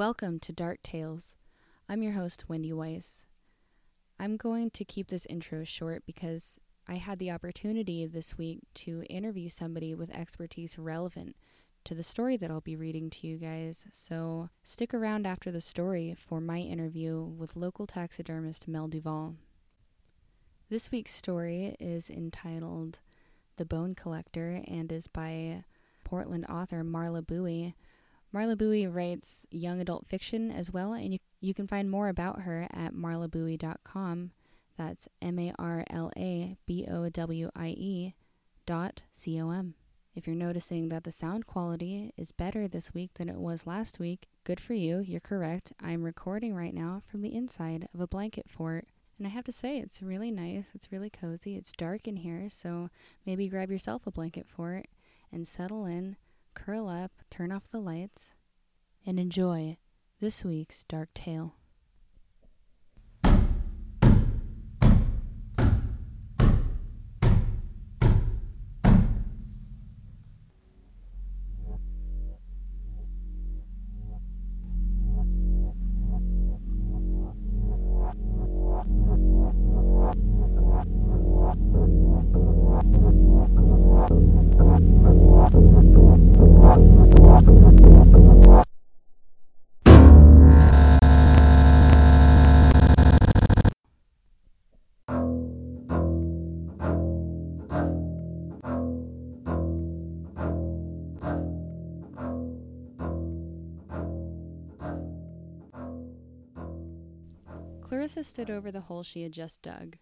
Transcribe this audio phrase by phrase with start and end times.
[0.00, 1.34] Welcome to Dark Tales.
[1.86, 3.26] I'm your host, Wendy Weiss.
[4.18, 9.02] I'm going to keep this intro short because I had the opportunity this week to
[9.10, 11.36] interview somebody with expertise relevant
[11.84, 13.84] to the story that I'll be reading to you guys.
[13.92, 19.34] So stick around after the story for my interview with local taxidermist Mel Duval.
[20.70, 23.00] This week's story is entitled
[23.58, 25.64] The Bone Collector and is by
[26.04, 27.74] Portland author Marla Bowie.
[28.32, 32.42] Marla Bowie writes young adult fiction as well, and you, you can find more about
[32.42, 34.30] her at marlabowie.com.
[34.76, 38.14] That's M A R L A B O W I E
[38.66, 39.74] dot C O M.
[40.14, 43.98] If you're noticing that the sound quality is better this week than it was last
[43.98, 45.00] week, good for you.
[45.00, 45.72] You're correct.
[45.82, 48.86] I'm recording right now from the inside of a blanket fort.
[49.18, 50.64] And I have to say, it's really nice.
[50.74, 51.56] It's really cozy.
[51.56, 52.90] It's dark in here, so
[53.26, 54.86] maybe grab yourself a blanket fort
[55.30, 56.16] and settle in
[56.54, 58.32] curl up, turn off the lights,
[59.06, 59.76] and enjoy
[60.20, 61.54] this week's Dark Tale.
[108.12, 109.96] Clarissa stood over the hole she had just dug.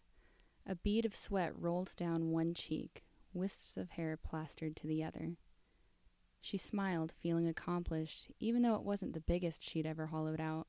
[0.67, 5.37] A bead of sweat rolled down one cheek, wisps of hair plastered to the other.
[6.41, 10.69] She smiled, feeling accomplished, even though it wasn't the biggest she'd ever hollowed out.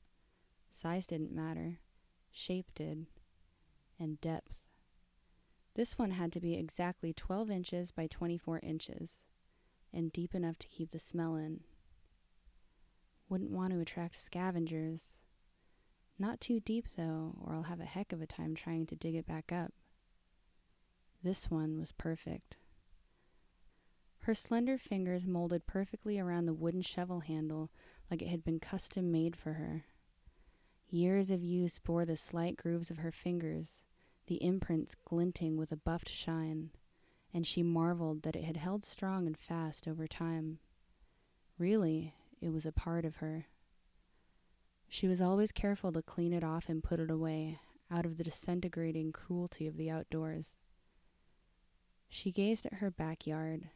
[0.70, 1.80] Size didn't matter,
[2.30, 3.06] shape did,
[3.98, 4.64] and depth.
[5.76, 9.22] This one had to be exactly 12 inches by 24 inches,
[9.94, 11.62] and deep enough to keep the smell in.
[13.30, 15.16] Wouldn't want to attract scavengers.
[16.20, 19.16] Not too deep, though, or I'll have a heck of a time trying to dig
[19.16, 19.72] it back up.
[21.24, 22.58] This one was perfect.
[24.24, 27.72] Her slender fingers molded perfectly around the wooden shovel handle
[28.12, 29.86] like it had been custom made for her.
[30.90, 33.82] Years of use bore the slight grooves of her fingers,
[34.28, 36.72] the imprints glinting with a buffed shine,
[37.34, 40.60] and she marveled that it had held strong and fast over time.
[41.58, 43.46] Really, it was a part of her.
[44.92, 47.60] She was always careful to clean it off and put it away,
[47.92, 50.56] out of the disintegrating cruelty of the outdoors.
[52.08, 53.70] She gazed at her backyard.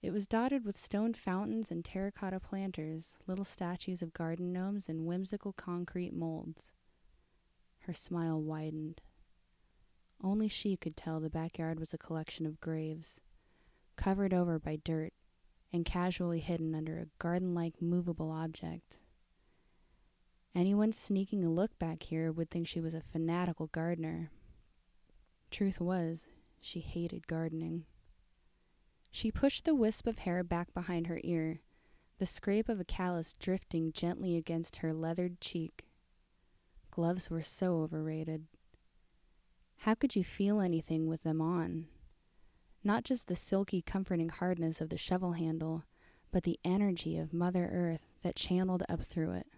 [0.00, 5.04] It was dotted with stone fountains and terracotta planters, little statues of garden gnomes, and
[5.04, 6.70] whimsical concrete molds.
[7.80, 9.00] Her smile widened.
[10.22, 13.18] Only she could tell the backyard was a collection of graves,
[13.96, 15.12] covered over by dirt
[15.72, 19.00] and casually hidden under a garden like movable object.
[20.56, 24.30] Anyone sneaking a look back here would think she was a fanatical gardener.
[25.50, 26.26] Truth was,
[26.60, 27.86] she hated gardening.
[29.10, 31.60] She pushed the wisp of hair back behind her ear,
[32.18, 35.86] the scrape of a callus drifting gently against her leathered cheek.
[36.92, 38.46] Gloves were so overrated.
[39.78, 41.86] How could you feel anything with them on?
[42.84, 45.82] Not just the silky, comforting hardness of the shovel handle,
[46.30, 49.48] but the energy of Mother Earth that channeled up through it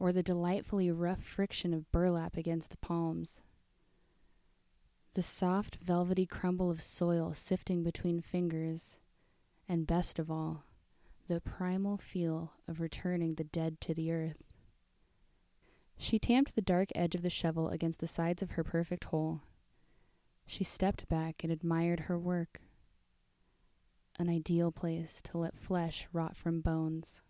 [0.00, 3.40] or the delightfully rough friction of burlap against the palms.
[5.12, 8.96] The soft, velvety crumble of soil sifting between fingers,
[9.68, 10.64] and best of all,
[11.28, 14.52] the primal feel of returning the dead to the earth.
[15.98, 19.42] She tamped the dark edge of the shovel against the sides of her perfect hole.
[20.46, 22.62] She stepped back and admired her work.
[24.18, 27.20] An ideal place to let flesh rot from bones.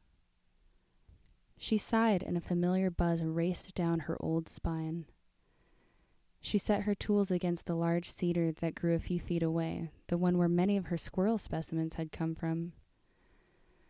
[1.62, 5.04] She sighed, and a familiar buzz raced down her old spine.
[6.40, 10.16] She set her tools against the large cedar that grew a few feet away, the
[10.16, 12.72] one where many of her squirrel specimens had come from.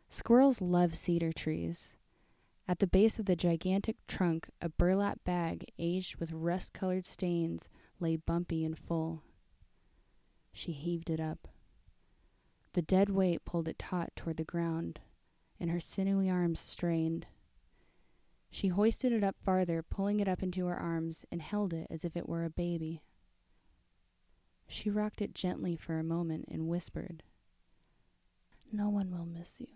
[0.08, 1.94] Squirrels love cedar trees.
[2.66, 7.68] At the base of the gigantic trunk, a burlap bag aged with rust colored stains
[8.00, 9.22] lay bumpy and full.
[10.52, 11.46] She heaved it up.
[12.72, 14.98] The dead weight pulled it taut toward the ground,
[15.60, 17.28] and her sinewy arms strained.
[18.50, 22.04] She hoisted it up farther, pulling it up into her arms, and held it as
[22.04, 23.02] if it were a baby.
[24.66, 27.22] She rocked it gently for a moment and whispered,
[28.72, 29.68] No one will miss you.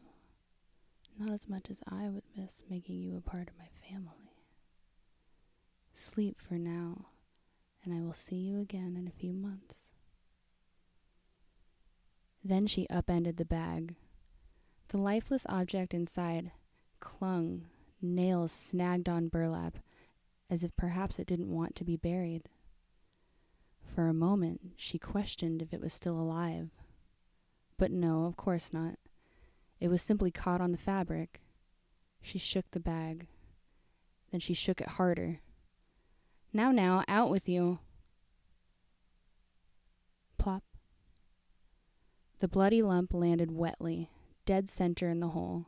[1.19, 4.35] Not as much as I would miss making you a part of my family.
[5.93, 7.07] Sleep for now,
[7.85, 9.91] and I will see you again in a few months.
[12.43, 13.95] Then she upended the bag.
[14.89, 16.51] The lifeless object inside
[16.99, 17.67] clung,
[18.05, 19.79] nails snagged on burlap,
[20.51, 22.49] as if perhaps it didn't want to be buried.
[23.95, 26.71] For a moment, she questioned if it was still alive.
[27.79, 28.99] But no, of course not.
[29.81, 31.41] It was simply caught on the fabric.
[32.23, 33.27] She shook the bag.
[34.31, 35.41] Then she shook it harder.
[36.53, 37.81] Now, now, out with you.
[40.39, 40.63] Plop.
[42.41, 44.11] The bloody lump landed wetly,
[44.45, 45.67] dead center in the hole.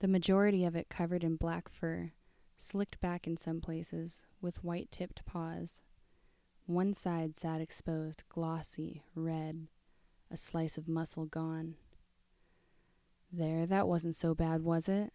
[0.00, 2.12] The majority of it covered in black fur,
[2.56, 5.80] slicked back in some places, with white tipped paws.
[6.66, 9.66] One side sat exposed, glossy, red,
[10.30, 11.74] a slice of muscle gone.
[13.32, 15.12] There, that wasn't so bad, was it?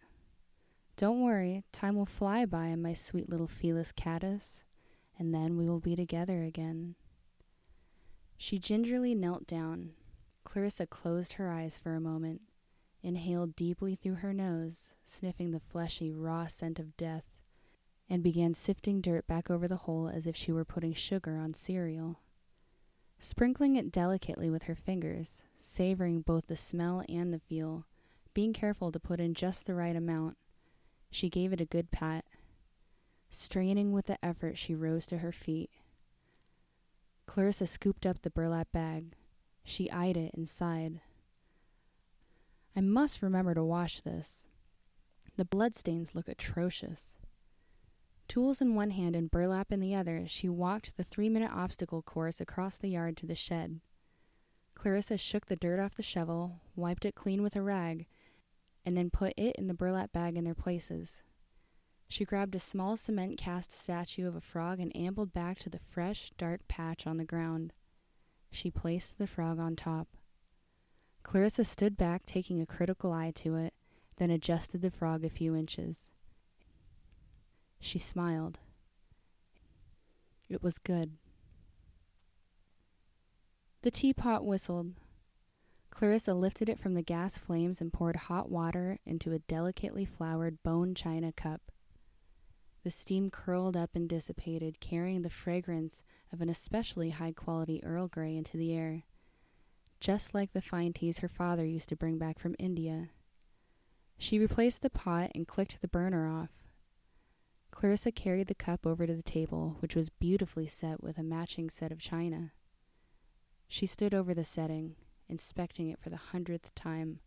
[0.96, 4.60] Don't worry, time will fly by, my sweet little Felis catus,
[5.18, 6.94] and then we will be together again.
[8.36, 9.92] She gingerly knelt down.
[10.44, 12.42] Clarissa closed her eyes for a moment,
[13.04, 17.24] inhaled deeply through her nose, sniffing the fleshy, raw scent of death,
[18.08, 21.54] and began sifting dirt back over the hole as if she were putting sugar on
[21.54, 22.18] cereal.
[23.18, 27.86] Sprinkling it delicately with her fingers, savoring both the smell and the feel,
[28.34, 30.36] being careful to put in just the right amount,
[31.10, 32.24] she gave it a good pat.
[33.30, 35.70] Straining with the effort, she rose to her feet.
[37.26, 39.14] Clarissa scooped up the burlap bag.
[39.62, 41.00] She eyed it and sighed.
[42.76, 44.46] I must remember to wash this.
[45.36, 47.14] The bloodstains look atrocious.
[48.26, 52.02] Tools in one hand and burlap in the other, she walked the three minute obstacle
[52.02, 53.80] course across the yard to the shed.
[54.74, 58.06] Clarissa shook the dirt off the shovel, wiped it clean with a rag,
[58.84, 61.22] and then put it and the burlap bag in their places.
[62.08, 65.78] She grabbed a small cement cast statue of a frog and ambled back to the
[65.78, 67.72] fresh, dark patch on the ground.
[68.50, 70.08] She placed the frog on top.
[71.24, 73.74] Clarissa stood back, taking a critical eye to it,
[74.18, 76.10] then adjusted the frog a few inches.
[77.80, 78.60] She smiled.
[80.48, 81.16] It was good.
[83.82, 84.92] The teapot whistled.
[85.90, 90.62] Clarissa lifted it from the gas flames and poured hot water into a delicately flowered
[90.62, 91.72] bone china cup.
[92.84, 98.08] The steam curled up and dissipated, carrying the fragrance of an especially high quality Earl
[98.08, 99.04] Grey into the air,
[100.04, 103.08] just like the fine teas her father used to bring back from India.
[104.18, 106.50] She replaced the pot and clicked the burner off.
[107.70, 111.70] Clarissa carried the cup over to the table, which was beautifully set with a matching
[111.70, 112.52] set of china.
[113.66, 114.96] She stood over the setting,
[115.26, 117.20] inspecting it for the hundredth time.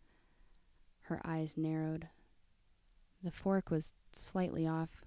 [1.00, 2.06] Her eyes narrowed.
[3.24, 5.04] The fork was slightly off.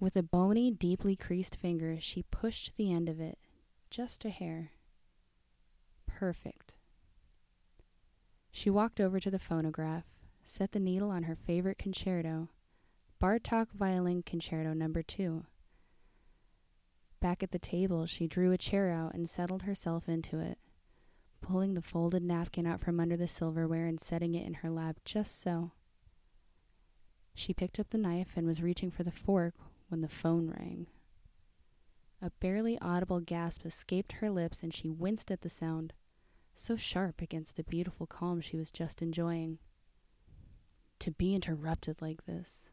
[0.00, 3.38] With a bony, deeply creased finger, she pushed the end of it,
[3.88, 4.72] just a hair.
[6.18, 6.74] Perfect.
[8.50, 10.04] She walked over to the phonograph,
[10.44, 12.48] set the needle on her favorite concerto,
[13.20, 15.44] Bartok Violin Concerto Number 2.
[17.20, 20.58] Back at the table, she drew a chair out and settled herself into it
[21.40, 24.96] pulling the folded napkin out from under the silverware and setting it in her lap
[25.04, 25.72] just so.
[27.34, 29.54] She picked up the knife and was reaching for the fork
[29.88, 30.86] when the phone rang.
[32.20, 35.92] A barely audible gasp escaped her lips and she winced at the sound,
[36.58, 39.58] so sharp against the beautiful calm she was just enjoying.
[41.00, 42.68] To be interrupted like this.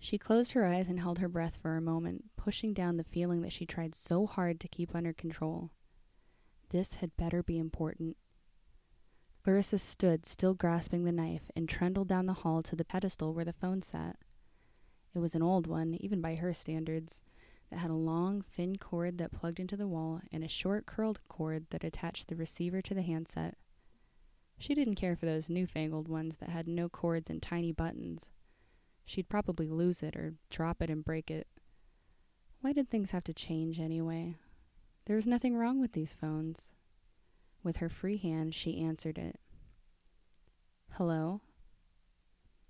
[0.00, 3.42] She closed her eyes and held her breath for a moment, pushing down the feeling
[3.42, 5.70] that she tried so hard to keep under control.
[6.70, 8.16] This had better be important.
[9.42, 13.44] Clarissa stood, still grasping the knife, and trundled down the hall to the pedestal where
[13.44, 14.16] the phone sat.
[15.14, 17.20] It was an old one, even by her standards,
[17.70, 21.20] that had a long, thin cord that plugged into the wall and a short, curled
[21.28, 23.56] cord that attached the receiver to the handset.
[24.58, 28.26] She didn't care for those newfangled ones that had no cords and tiny buttons.
[29.04, 31.46] She'd probably lose it or drop it and break it.
[32.60, 34.36] Why did things have to change anyway?
[35.06, 36.72] There was nothing wrong with these phones.
[37.62, 39.38] With her free hand, she answered it.
[40.92, 41.40] Hello?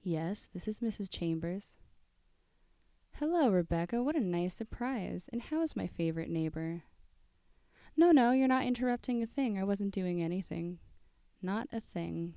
[0.02, 1.10] Yes, this is Mrs.
[1.10, 1.74] Chambers.
[3.20, 4.02] Hello, Rebecca.
[4.02, 5.28] What a nice surprise.
[5.32, 6.82] And how is my favorite neighbor?
[7.96, 9.56] No, no, you're not interrupting a thing.
[9.56, 10.80] I wasn't doing anything.
[11.40, 12.34] Not a thing.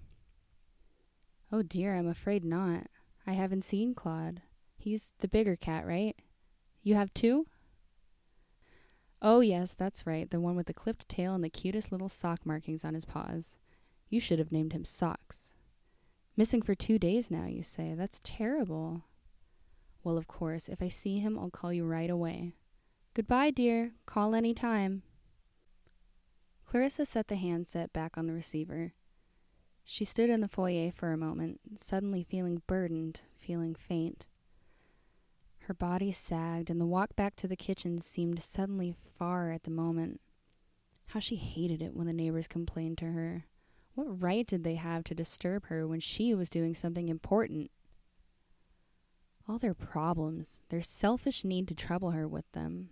[1.51, 2.87] Oh dear, I'm afraid not.
[3.25, 4.43] I haven't seen Claude.
[4.77, 6.15] He's the bigger cat, right?
[6.83, 7.47] You have two?
[9.19, 12.45] Oh, yes, that's right, the one with the clipped tail and the cutest little sock
[12.45, 13.55] markings on his paws.
[14.09, 15.53] You should have named him Socks.
[16.35, 17.95] Missing for two days now, you say.
[17.97, 19.05] That's terrible.
[20.07, 22.53] Well, of course, if I see him, I'll call you right away.
[23.13, 23.91] Goodbye, dear.
[24.05, 25.03] Call any time.
[26.65, 28.93] Clarissa set the handset back on the receiver.
[29.83, 34.27] She stood in the foyer for a moment, suddenly feeling burdened, feeling faint.
[35.63, 39.71] Her body sagged, and the walk back to the kitchen seemed suddenly far at the
[39.71, 40.21] moment.
[41.07, 43.43] How she hated it when the neighbors complained to her.
[43.93, 47.71] What right did they have to disturb her when she was doing something important?
[49.49, 52.89] All their problems, their selfish need to trouble her with them.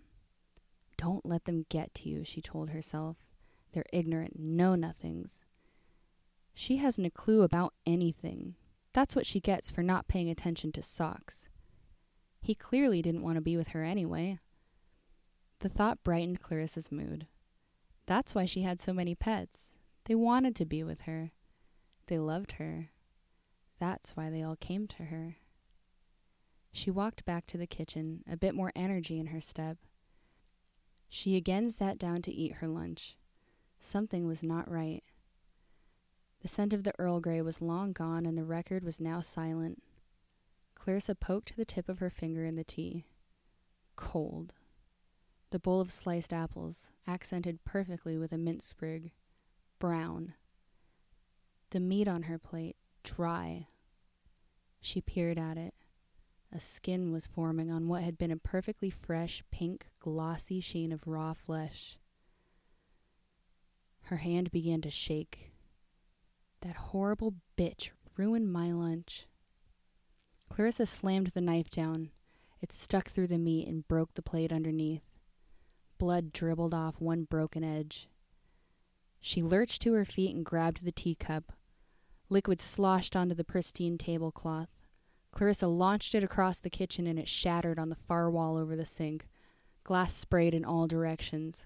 [0.97, 3.17] Don't let them get to you, she told herself.
[3.73, 5.43] They're ignorant, know nothings.
[6.53, 8.55] She hasn't a clue about anything.
[8.93, 11.49] That's what she gets for not paying attention to socks.
[12.41, 14.39] He clearly didn't want to be with her anyway.
[15.59, 17.27] The thought brightened Clarissa's mood.
[18.05, 19.69] That's why she had so many pets.
[20.05, 21.31] They wanted to be with her.
[22.07, 22.91] They loved her.
[23.79, 25.37] That's why they all came to her.
[26.75, 29.77] She walked back to the kitchen, a bit more energy in her step.
[31.07, 33.15] She again sat down to eat her lunch.
[33.79, 35.01] Something was not right.
[36.41, 39.83] The scent of the Earl Grey was long gone, and the record was now silent.
[40.75, 43.05] Clarissa poked the tip of her finger in the tea.
[43.95, 44.53] Cold.
[45.51, 49.13] The bowl of sliced apples, accented perfectly with a mint sprig
[49.79, 50.33] brown.
[51.69, 53.67] The meat on her plate, dry.
[54.81, 55.73] She peered at it.
[56.55, 61.05] A skin was forming on what had been a perfectly fresh, pink, glossy sheen of
[61.05, 61.99] raw flesh.
[64.03, 65.51] Her hand began to shake.
[66.61, 69.27] That horrible bitch ruined my lunch.
[70.47, 72.11] Clarissa slammed the knife down.
[72.61, 75.17] It stuck through the meat and broke the plate underneath.
[75.97, 78.07] Blood dribbled off one broken edge.
[79.19, 81.51] She lurched to her feet and grabbed the teacup.
[82.29, 84.69] Liquid sloshed onto the pristine tablecloth.
[85.35, 88.85] Clarissa launched it across the kitchen and it shattered on the far wall over the
[88.85, 89.27] sink.
[89.83, 91.65] Glass sprayed in all directions.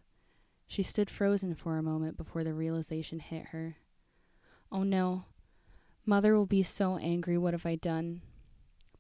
[0.68, 3.78] She stood frozen for a moment before the realization hit her.
[4.72, 5.26] Oh no.
[6.04, 7.38] Mother will be so angry.
[7.38, 8.22] What have I done?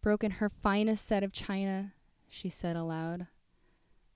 [0.01, 1.93] Broken her finest set of china,
[2.29, 3.25] she said aloud.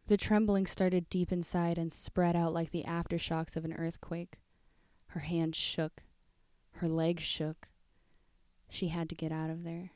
[0.05, 4.37] The trembling started deep inside and spread out like the aftershocks of an earthquake.
[5.07, 6.03] Her hands shook.
[6.73, 7.69] Her legs shook.
[8.69, 9.91] She had to get out of there.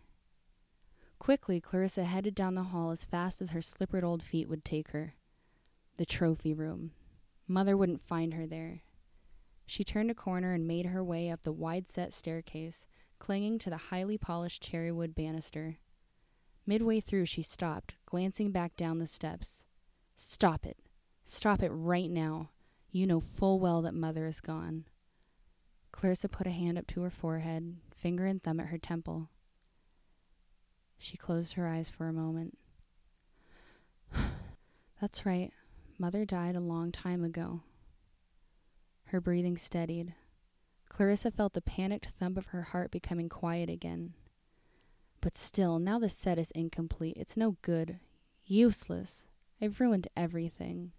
[1.19, 4.89] Quickly, Clarissa headed down the hall as fast as her slippered old feet would take
[4.89, 5.15] her.
[5.97, 6.91] The trophy room.
[7.47, 8.81] Mother wouldn't find her there.
[9.65, 12.85] She turned a corner and made her way up the wide set staircase,
[13.19, 15.79] clinging to the highly polished cherry wood banister.
[16.65, 19.63] Midway through, she stopped, glancing back down the steps.
[20.15, 20.77] Stop it.
[21.25, 22.51] Stop it right now.
[22.91, 24.85] You know full well that mother is gone.
[25.91, 29.29] Clarissa put a hand up to her forehead, finger and thumb at her temple.
[30.97, 32.57] She closed her eyes for a moment.
[35.01, 35.51] That's right.
[35.99, 37.61] Mother died a long time ago.
[39.05, 40.13] Her breathing steadied.
[40.89, 44.13] Clarissa felt the panicked thump of her heart becoming quiet again.
[45.21, 47.17] But still, now the set is incomplete.
[47.17, 47.99] It's no good.
[48.45, 49.25] Useless.
[49.61, 50.91] I've ruined everything.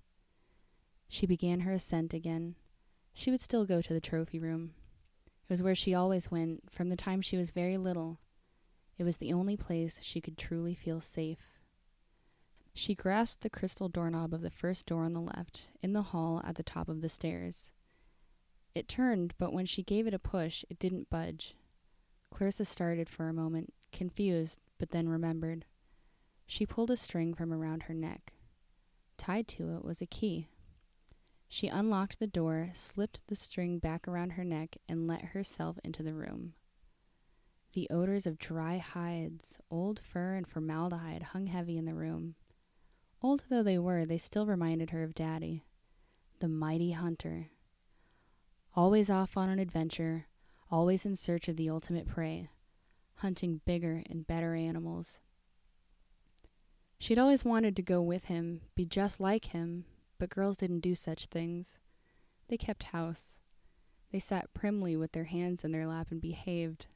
[1.09, 2.57] She began her ascent again.
[3.15, 4.75] She would still go to the trophy room.
[5.49, 8.19] It was where she always went from the time she was very little.
[8.99, 11.39] It was the only place she could truly feel safe.
[12.75, 16.43] She grasped the crystal doorknob of the first door on the left, in the hall
[16.45, 17.71] at the top of the stairs.
[18.75, 21.57] It turned, but when she gave it a push, it didn't budge.
[22.31, 25.65] Clarissa started for a moment, confused, but then remembered.
[26.47, 28.33] She pulled a string from around her neck.
[29.17, 30.49] Tied to it was a key.
[31.49, 36.03] She unlocked the door, slipped the string back around her neck, and let herself into
[36.03, 36.55] the room.
[37.75, 42.35] The odors of dry hides, old fur, and formaldehyde hung heavy in the room.
[43.23, 45.65] Old though they were, they still reminded her of Daddy,
[46.41, 47.51] the mighty hunter.
[48.75, 50.27] Always off on an adventure,
[50.71, 52.49] always in search of the ultimate prey,
[53.17, 55.19] hunting bigger and better animals.
[56.99, 59.85] She'd always wanted to go with him, be just like him,
[60.19, 61.77] but girls didn't do such things.
[62.49, 63.39] They kept house.
[64.11, 66.87] They sat primly with their hands in their lap and behaved.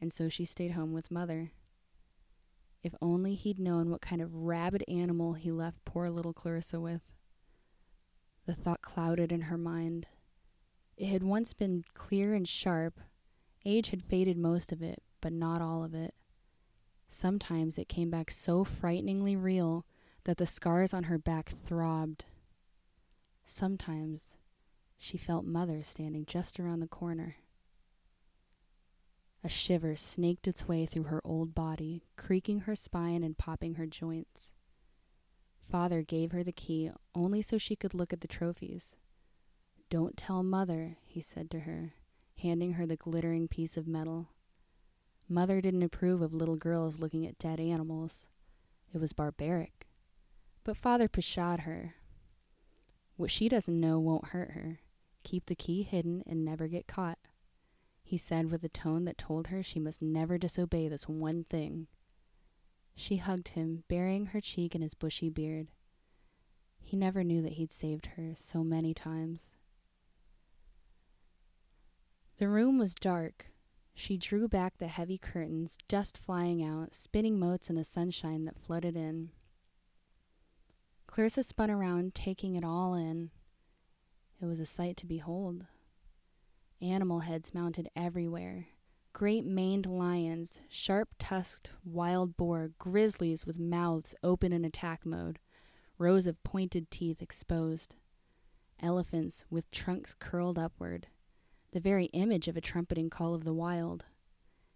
[0.00, 1.52] And so she stayed home with mother.
[2.82, 7.10] If only he'd known what kind of rabid animal he left poor little Clarissa with.
[8.46, 10.06] The thought clouded in her mind.
[10.96, 13.00] It had once been clear and sharp.
[13.64, 16.14] Age had faded most of it, but not all of it.
[17.08, 19.84] Sometimes it came back so frighteningly real
[20.24, 22.24] that the scars on her back throbbed.
[23.44, 24.34] Sometimes
[24.98, 27.36] she felt Mother standing just around the corner.
[29.48, 33.86] A shiver snaked its way through her old body, creaking her spine and popping her
[33.86, 34.50] joints.
[35.70, 38.94] Father gave her the key only so she could look at the trophies.
[39.88, 41.94] Don't tell Mother, he said to her,
[42.36, 44.28] handing her the glittering piece of metal.
[45.30, 48.26] Mother didn't approve of little girls looking at dead animals.
[48.92, 49.86] It was barbaric.
[50.62, 51.94] But Father pshawed her.
[53.16, 54.80] What she doesn't know won't hurt her.
[55.24, 57.16] Keep the key hidden and never get caught
[58.08, 61.86] he said with a tone that told her she must never disobey this one thing.
[62.96, 65.68] She hugged him, burying her cheek in his bushy beard.
[66.80, 69.50] He never knew that he'd saved her so many times.
[72.38, 73.48] The room was dark.
[73.94, 78.58] She drew back the heavy curtains, dust flying out, spinning motes in the sunshine that
[78.58, 79.32] flooded in.
[81.06, 83.32] Clarissa spun around, taking it all in.
[84.40, 85.66] It was a sight to behold.
[86.80, 88.68] Animal heads mounted everywhere.
[89.12, 95.40] Great maned lions, sharp tusked wild boar, grizzlies with mouths open in attack mode,
[95.98, 97.96] rows of pointed teeth exposed,
[98.80, 101.08] elephants with trunks curled upward,
[101.72, 104.04] the very image of a trumpeting call of the wild.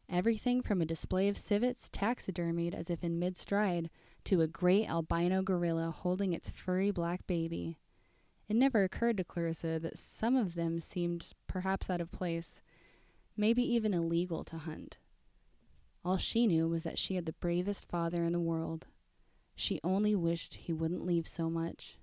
[0.09, 3.91] Everything from a display of civets taxidermied as if in mid stride
[4.25, 7.79] to a great albino gorilla holding its furry black baby.
[8.53, 12.61] It never occurred to Clarissa that some of them seemed perhaps out of place,
[13.35, 14.99] maybe even illegal to hunt.
[16.05, 18.85] All she knew was that she had the bravest father in the world.
[19.57, 21.97] She only wished he wouldn't leave so much.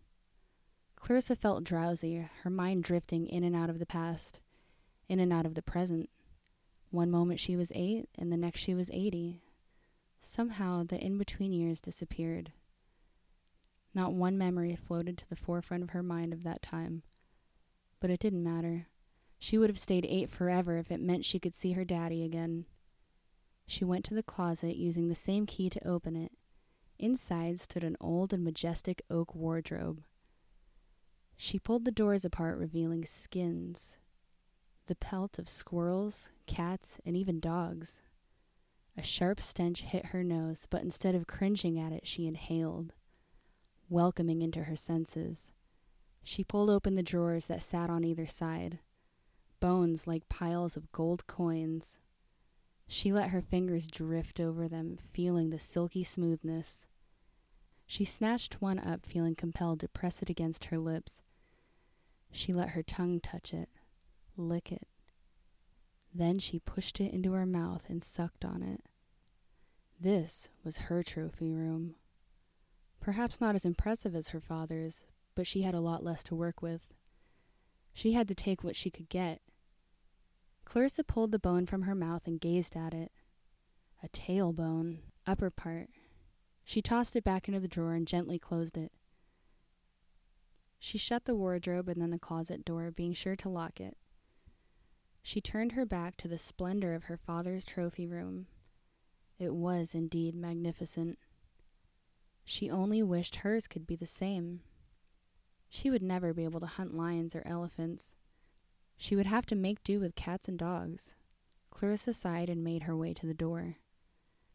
[0.96, 4.39] Clarissa felt drowsy, her mind drifting in and out of the past,
[5.08, 6.10] in and out of the present.
[6.89, 9.44] One moment she was eight, and the next she was eighty.
[10.20, 12.53] Somehow the in between years disappeared.
[13.93, 17.03] Not one memory floated to the forefront of her mind of that time.
[18.00, 18.88] But it didn't matter.
[19.39, 22.65] She would have stayed eight forever if it meant she could see her daddy again.
[23.65, 26.34] She went to the closet using the same key to open it.
[26.98, 30.04] Inside stood an old and majestic oak wardrobe.
[31.38, 33.95] She pulled the doors apart, revealing skins,
[34.88, 38.02] the pelt of squirrels, cats, and even dogs.
[38.97, 42.91] A sharp stench hit her nose, but instead of cringing at it, she inhaled
[43.89, 45.49] welcoming into her senses.
[46.23, 48.80] She pulled open the drawers that sat on either side,
[49.60, 51.97] bones like piles of gold coins.
[52.88, 56.86] She let her fingers drift over them, feeling the silky smoothness.
[57.86, 61.21] She snatched one up, feeling compelled to press it against her lips.
[62.32, 63.69] She let her tongue touch it,
[64.38, 64.88] lick it.
[66.13, 68.82] Then she pushed it into her mouth and sucked on it.
[69.99, 71.95] This was her trophy room.
[73.10, 75.02] Perhaps not as impressive as her father's,
[75.34, 76.93] but she had a lot less to work with.
[77.91, 79.41] She had to take what she could get.
[80.63, 83.12] Clarissa pulled the bone from her mouth and gazed at it.
[84.04, 85.89] A tailbone, upper part.
[86.63, 88.91] She tossed it back into the drawer and gently closed it.
[90.78, 93.98] She shut the wardrobe and then the closet door, being sure to lock it.
[95.24, 98.45] She turned her back to the splendor of her father's trophy room.
[99.39, 101.17] It was indeed magnificent.
[102.51, 104.62] She only wished hers could be the same.
[105.69, 108.15] She would never be able to hunt lions or elephants.
[108.97, 111.13] She would have to make do with cats and dogs.
[111.69, 113.77] Clarissa sighed and made her way to the door.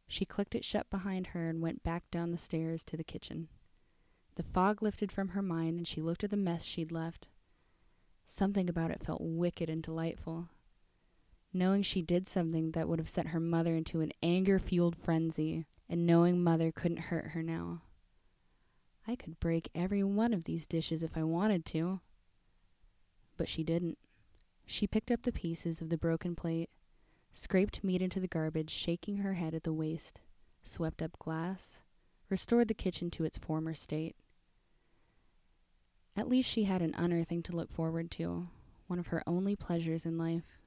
[0.09, 3.47] She clicked it shut behind her and went back down the stairs to the kitchen.
[4.35, 7.29] The fog lifted from her mind and she looked at the mess she'd left.
[8.27, 10.49] Something about it felt wicked and delightful.
[11.53, 15.65] Knowing she did something that would have sent her mother into an anger fueled frenzy,
[15.89, 17.83] and knowing mother couldn't hurt her now.
[19.07, 22.01] I could break every one of these dishes if I wanted to.
[23.37, 23.99] But she didn't.
[24.67, 26.71] She picked up the pieces of the broken plate,
[27.33, 30.21] scraped meat into the garbage, shaking her head at the waste,
[30.63, 31.81] swept up glass,
[32.31, 34.17] restored the kitchen to its former state.
[36.17, 38.49] At least she had an unearthing to look forward to,
[38.87, 40.59] one of her only pleasures in life.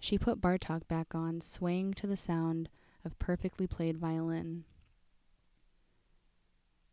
[0.00, 2.70] She put Bartok back on, swaying to the sound
[3.04, 4.64] of perfectly played violin.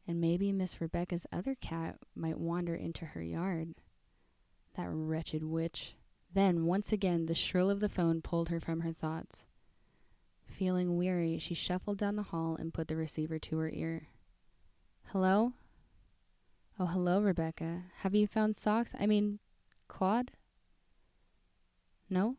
[0.08, 3.76] And maybe Miss Rebecca's other cat might wander into her yard.
[4.78, 5.96] That wretched witch.
[6.34, 9.44] Then, once again, the shrill of the phone pulled her from her thoughts.
[10.46, 14.08] Feeling weary, she shuffled down the hall and put the receiver to her ear.
[15.12, 15.54] Hello?
[16.80, 17.84] Oh, hello, Rebecca.
[17.98, 18.94] Have you found socks?
[19.00, 19.40] I mean,
[19.88, 20.32] Claude?
[22.10, 22.38] No?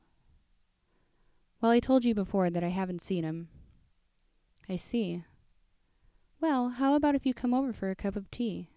[1.60, 3.48] Well, I told you before that I haven't seen him.
[4.68, 5.24] I see.
[6.40, 8.70] Well, how about if you come over for a cup of tea?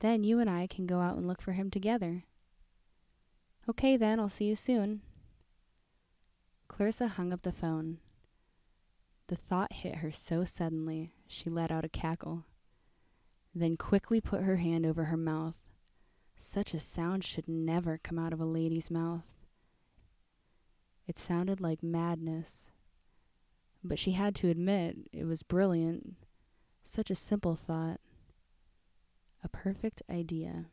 [0.00, 2.24] Then you and I can go out and look for him together.
[3.68, 5.00] Okay, then, I'll see you soon.
[6.68, 7.98] Clarissa hung up the phone.
[9.28, 12.44] The thought hit her so suddenly, she let out a cackle,
[13.54, 15.60] then quickly put her hand over her mouth.
[16.36, 19.34] Such a sound should never come out of a lady's mouth.
[21.06, 22.66] It sounded like madness.
[23.82, 26.16] But she had to admit it was brilliant.
[26.90, 28.00] Such a simple thought.
[29.44, 30.68] A perfect idea.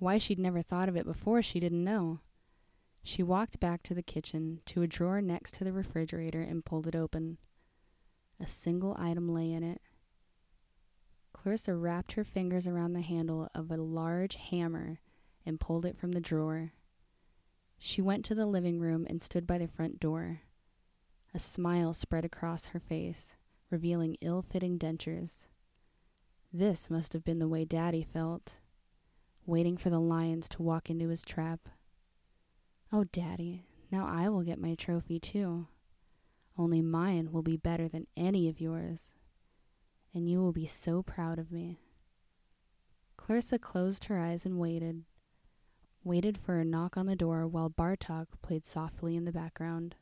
[0.00, 2.18] Why she'd never thought of it before, she didn't know.
[3.04, 6.88] She walked back to the kitchen, to a drawer next to the refrigerator, and pulled
[6.88, 7.38] it open.
[8.40, 9.80] A single item lay in it.
[11.32, 14.98] Clarissa wrapped her fingers around the handle of a large hammer
[15.46, 16.72] and pulled it from the drawer.
[17.78, 20.40] She went to the living room and stood by the front door.
[21.32, 23.34] A smile spread across her face,
[23.70, 25.46] revealing ill fitting dentures.
[26.52, 28.54] This must have been the way Daddy felt,
[29.46, 31.68] waiting for the lions to walk into his trap.
[32.92, 35.66] Oh, Daddy, now I will get my trophy too.
[36.56, 39.12] Only mine will be better than any of yours.
[40.14, 41.80] And you will be so proud of me.
[43.16, 45.02] Clarissa closed her eyes and waited.
[46.04, 49.96] Waited for a knock on the door while Bartok played softly in the background.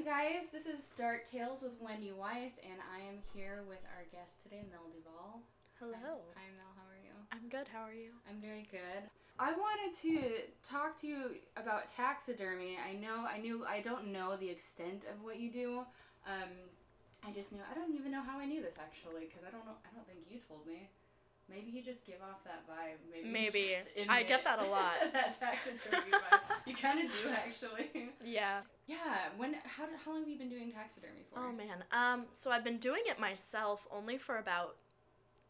[0.00, 0.48] You guys.
[0.48, 4.64] This is Dark Tales with Wendy Weiss, and I am here with our guest today,
[4.72, 5.44] Mel Duval.
[5.76, 6.24] Hello.
[6.40, 6.72] Hi, Mel.
[6.72, 7.12] How are you?
[7.28, 7.68] I'm good.
[7.68, 8.16] How are you?
[8.24, 9.04] I'm very good.
[9.36, 12.80] I wanted to talk to you about taxidermy.
[12.80, 15.84] I know, I knew, I don't know the extent of what you do.
[16.24, 16.48] Um,
[17.20, 17.60] I just knew.
[17.60, 19.76] I don't even know how I knew this actually, because I don't know.
[19.84, 20.88] I don't think you told me.
[21.50, 22.98] Maybe you just give off that vibe.
[23.10, 23.28] Maybe.
[23.28, 23.76] Maybe.
[24.08, 24.94] I get that a lot.
[25.12, 26.40] that taxidermy vibe.
[26.66, 28.10] You kind of do actually.
[28.24, 28.60] Yeah.
[28.86, 28.96] Yeah.
[29.36, 29.54] When?
[29.54, 29.86] How?
[30.04, 31.40] How long have you been doing taxidermy for?
[31.40, 31.84] Oh man.
[31.92, 32.26] Um.
[32.32, 34.76] So I've been doing it myself only for about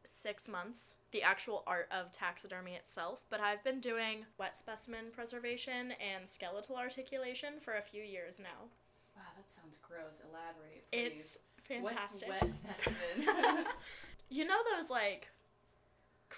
[0.05, 0.95] six months.
[1.13, 6.77] The actual art of taxidermy itself, but I've been doing wet specimen preservation and skeletal
[6.77, 8.71] articulation for a few years now.
[9.17, 10.23] Wow, that sounds gross.
[10.31, 11.21] Elaborate, please.
[11.21, 12.29] It's fantastic.
[12.29, 13.65] What's wet specimen?
[14.33, 15.29] You know those like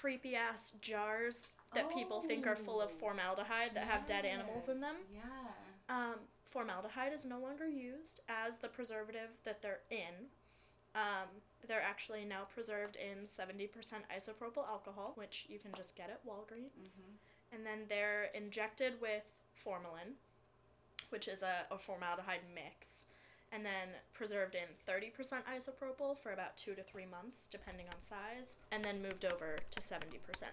[0.03, 1.43] creepy ass jars
[1.75, 2.99] that people think are full of Oh.
[2.99, 4.97] formaldehyde that have dead animals in them?
[5.15, 5.23] Yeah.
[5.88, 6.17] Um,
[6.51, 10.29] formaldehyde is no longer used as the preservative that they're in.
[10.97, 11.29] Um,
[11.69, 13.71] they're actually now preserved in 70%
[14.15, 16.97] isopropyl alcohol, which you can just get at Walgreens.
[16.99, 17.17] Mhm.
[17.53, 20.17] And then they're injected with formalin,
[21.11, 23.05] which is a, a formaldehyde mix,
[23.53, 25.11] and then preserved in 30%
[25.45, 29.81] isopropyl for about two to three months, depending on size, and then moved over to
[29.81, 29.97] 70%.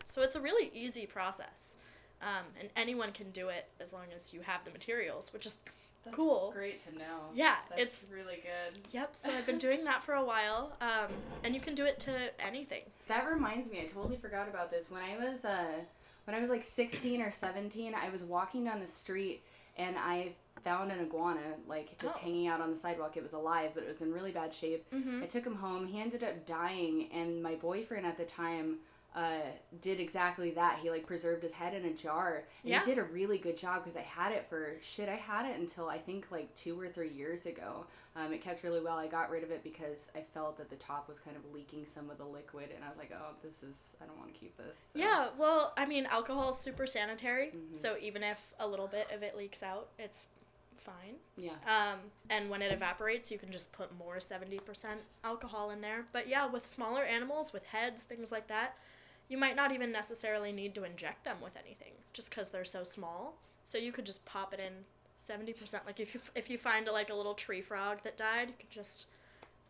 [0.05, 1.75] So it's a really easy process.
[2.21, 5.57] Um, and anyone can do it as long as you have the materials, which is
[6.03, 6.51] That's Cool.
[6.53, 7.29] Great to know.
[7.33, 8.81] Yeah, That's it's really good.
[8.91, 11.13] Yep, so I've been doing that for a while, um,
[11.45, 12.11] and you can do it to
[12.45, 12.81] anything.
[13.07, 14.87] That reminds me, I totally forgot about this.
[14.89, 15.79] When I was uh
[16.25, 19.41] when I was like 16 or 17, I was walking down the street
[19.77, 22.19] and I found an iguana like just Oh.
[22.19, 23.17] hanging out on the sidewalk.
[23.17, 24.89] It was alive, but it was in really bad shape.
[24.91, 25.23] Mm-hmm.
[25.23, 25.87] I took him home.
[25.87, 28.77] He ended up dying, and my boyfriend at the time
[29.15, 29.39] uh,
[29.81, 30.77] did exactly that.
[30.83, 32.79] He like preserved his head in a jar, and Yeah.
[32.81, 35.09] he did a really good job because I had it for shit.
[35.09, 37.87] I had it until I think like two or three years ago.
[38.15, 38.97] Um, it kept really well.
[38.99, 41.87] I got rid of it because I felt that the top was kind of leaking
[41.87, 44.39] some of the liquid, and I was like, oh, this is I don't want to
[44.39, 44.77] keep this.
[44.93, 47.77] So- Yeah, well, I mean, alcohol is super sanitary, Mhm.
[47.81, 50.27] so even if a little bit of it leaks out, it's
[50.79, 51.15] fine.
[51.37, 51.51] yeah.
[51.65, 54.59] Um, and when it evaporates, you can just put more 70%
[55.23, 56.05] alcohol in there.
[56.11, 58.75] But yeah, with smaller animals, with heads, things like that,
[59.27, 62.83] you might not even necessarily need to inject them with anything just because they're so
[62.83, 63.37] small.
[63.65, 64.85] So you could just pop it in
[65.19, 65.85] 70%.
[65.85, 68.53] Like if you, if you find a, like a little tree frog that died, you
[68.57, 69.05] could just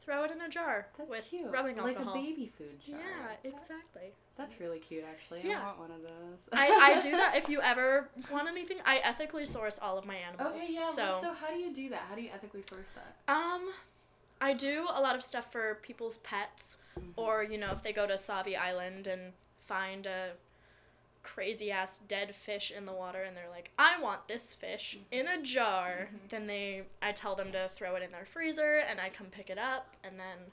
[0.10, 1.52] throw it in a jar That's with cute.
[1.52, 2.16] rubbing like alcohol.
[2.16, 2.98] a baby food jar.
[3.00, 4.12] Yeah, exactly.
[4.38, 5.42] That's really cute, actually.
[5.44, 5.62] Yeah.
[5.62, 6.40] I want one of those.
[6.52, 8.78] I, I do that if you ever want anything.
[8.86, 10.56] I ethically source all of my animals.
[10.56, 10.92] Okay, yeah.
[10.96, 12.04] So, so how do you do that?
[12.10, 13.32] How do you ethically source that?
[13.34, 13.70] um,
[14.42, 17.12] I do a lot of stuff for people's pets, Mm-hmm.
[17.18, 19.32] or you know, if they go to Sauvie Island and
[19.68, 20.32] find a
[21.24, 25.28] crazy ass dead fish in the water, and they're like, "I want this fish in
[25.28, 26.30] a jar," Mhm.
[26.30, 29.50] then they, I tell them to throw it in their freezer, and I come pick
[29.50, 30.52] it up, and then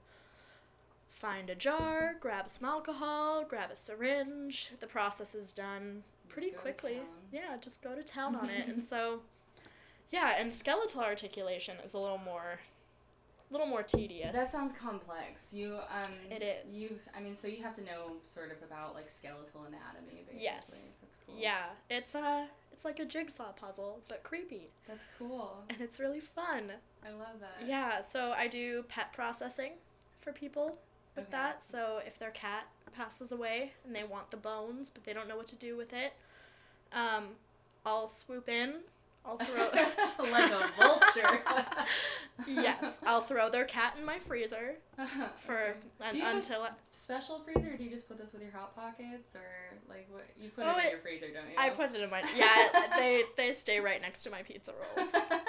[1.08, 4.70] find a jar, grab some alcohol, grab a syringe.
[4.80, 7.00] The process is done pretty quickly.
[7.32, 8.68] Yeah, just go to town on it.
[8.68, 9.22] And so,
[10.10, 12.60] yeah, and skeletal articulation is a little more
[13.50, 14.34] little more tedious.
[14.34, 15.46] That sounds complex.
[15.52, 16.74] You um It is.
[16.80, 20.42] You I mean so you have to know sort of about like skeletal anatomy basically.
[20.42, 20.66] Yes.
[21.00, 21.36] That's cool.
[21.38, 25.64] yeah, it's a it's like a jigsaw puzzle, but creepy, That's cool.
[25.70, 26.72] and it's really fun.
[27.06, 27.66] I love that.
[27.66, 29.72] Yeah, so I do pet processing
[30.20, 30.76] for people
[31.14, 31.32] with Okay.
[31.32, 31.62] that.
[31.62, 35.36] So if their cat passes away and they want the bones, but they don't know
[35.38, 36.12] what to do with it,
[36.92, 37.28] um,
[37.86, 38.80] I'll swoop in.
[39.26, 39.56] I'll throw.
[40.30, 41.40] like a vulture.
[42.46, 44.76] yes, I'll throw their cat in my freezer
[45.46, 45.72] for Okay.
[46.00, 48.32] un- Do you have a until I, special freezer or do you just put this
[48.32, 51.26] with your hot pockets or like what you put Oh, it in it- your freezer,
[51.34, 51.56] don't you?
[51.58, 52.68] I put it in my yeah.
[52.96, 55.08] They they stay right next to my pizza rolls.
[55.12, 55.40] awesome.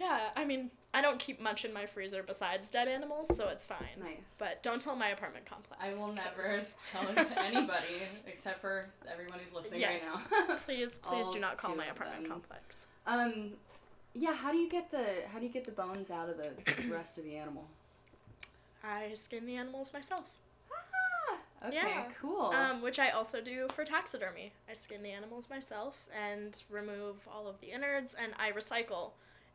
[0.00, 3.64] Yeah, I mean I don't keep much in my freezer besides dead animals, so it's
[3.64, 3.78] fine.
[4.00, 4.16] Nice.
[4.38, 5.80] But don't tell my apartment complex.
[5.80, 10.02] I will never tell it to anybody except for everyone who's listening Yes.
[10.02, 10.56] right now.
[10.66, 12.86] Please, please All do not call my apartment complex.
[13.06, 13.50] um,
[14.14, 14.34] yeah.
[14.34, 16.50] How do you get the How do you get the bones out of the
[16.90, 17.66] rest of the animal?
[18.82, 20.24] I skin the animals myself.
[20.72, 22.04] Ah, okay, Yeah.
[22.20, 22.46] cool.
[22.46, 24.52] Um, which I also do for taxidermy.
[24.68, 29.10] I skin the animals myself and remove all of the innards, and I recycle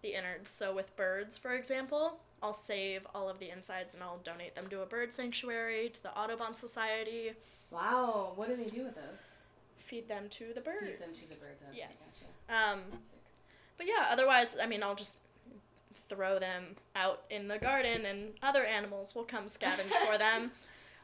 [0.05, 0.49] the innards.
[0.51, 4.67] So with birds, for example, I'll save all of the insides and I'll donate them
[4.69, 7.33] to a bird sanctuary, to the Audubon Society,
[7.71, 8.33] wow.
[8.35, 9.03] What do they do with those?
[9.77, 10.79] feed them to the birds.
[10.81, 11.61] Feed them to the birds.
[11.69, 12.27] Okay, Yes.
[12.49, 12.73] gotcha.
[12.73, 12.79] Um,
[13.77, 15.19] but yeah, otherwise, I mean, I'll just
[16.09, 20.51] throw them out in the garden, and other animals will come scavenge for them.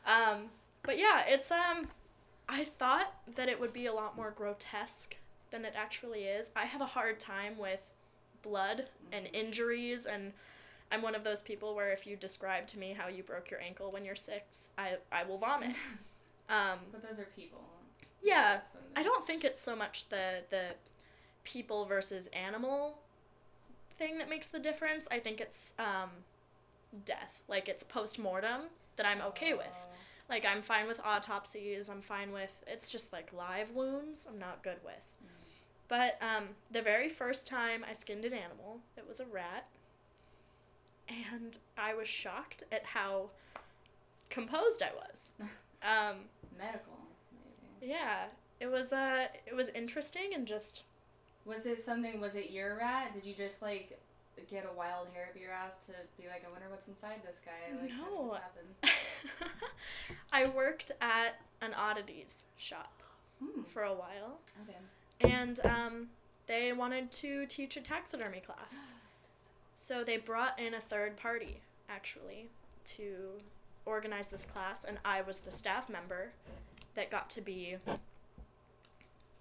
[0.08, 0.46] Um,
[0.82, 1.90] but yeah, it's um,
[2.50, 5.16] I thought that it would be a lot more grotesque
[5.52, 6.50] than it actually is.
[6.56, 7.82] I have a hard time with
[8.42, 10.34] blood and injuries, and
[10.92, 13.62] I'm one of those people where if you describe to me how you broke your
[13.62, 15.76] ankle when you're six, I I will vomit.
[16.50, 17.64] Um, But those are people.
[18.22, 20.72] yeah, That's what it I don't think it's so much the the
[21.46, 22.98] people versus animal
[23.98, 25.08] thing that makes the difference.
[25.10, 26.10] I think it's um,
[27.06, 28.64] death, like it's post mortem
[28.98, 29.68] that I'm okay with.
[29.72, 29.96] Oh.
[30.30, 31.88] Like I'm fine with autopsies.
[31.90, 34.28] I'm fine with it's just like live wounds.
[34.30, 35.06] I'm not good with.
[35.92, 39.66] But um, the very first time I skinned an animal, it was a rat,
[41.10, 43.32] and I was shocked at how
[44.30, 45.28] composed I was.
[45.84, 46.18] Um,
[46.60, 46.94] Medical,
[47.82, 47.92] maybe.
[47.92, 48.26] yeah,
[48.60, 50.84] it was uh, it was interesting and just
[51.44, 52.22] Was it something?
[52.22, 53.16] Was it your rat?
[53.16, 54.00] Did you just like
[54.52, 57.38] get a wild hair up your ass to be like, I wonder what's inside this
[57.44, 57.82] guy?
[57.82, 58.38] Like, No.
[58.84, 58.92] did this
[59.42, 59.50] happen?
[60.32, 63.02] I worked at an oddities shop
[63.44, 63.64] Hmm.
[63.64, 64.78] for a while, Okay.
[65.24, 66.08] And um,
[66.48, 68.94] they wanted to teach a taxidermy class.
[69.74, 72.50] So they brought in a third party, actually,
[72.86, 73.42] to
[73.86, 76.32] organize this class, and I was the staff member
[76.96, 77.78] that got to be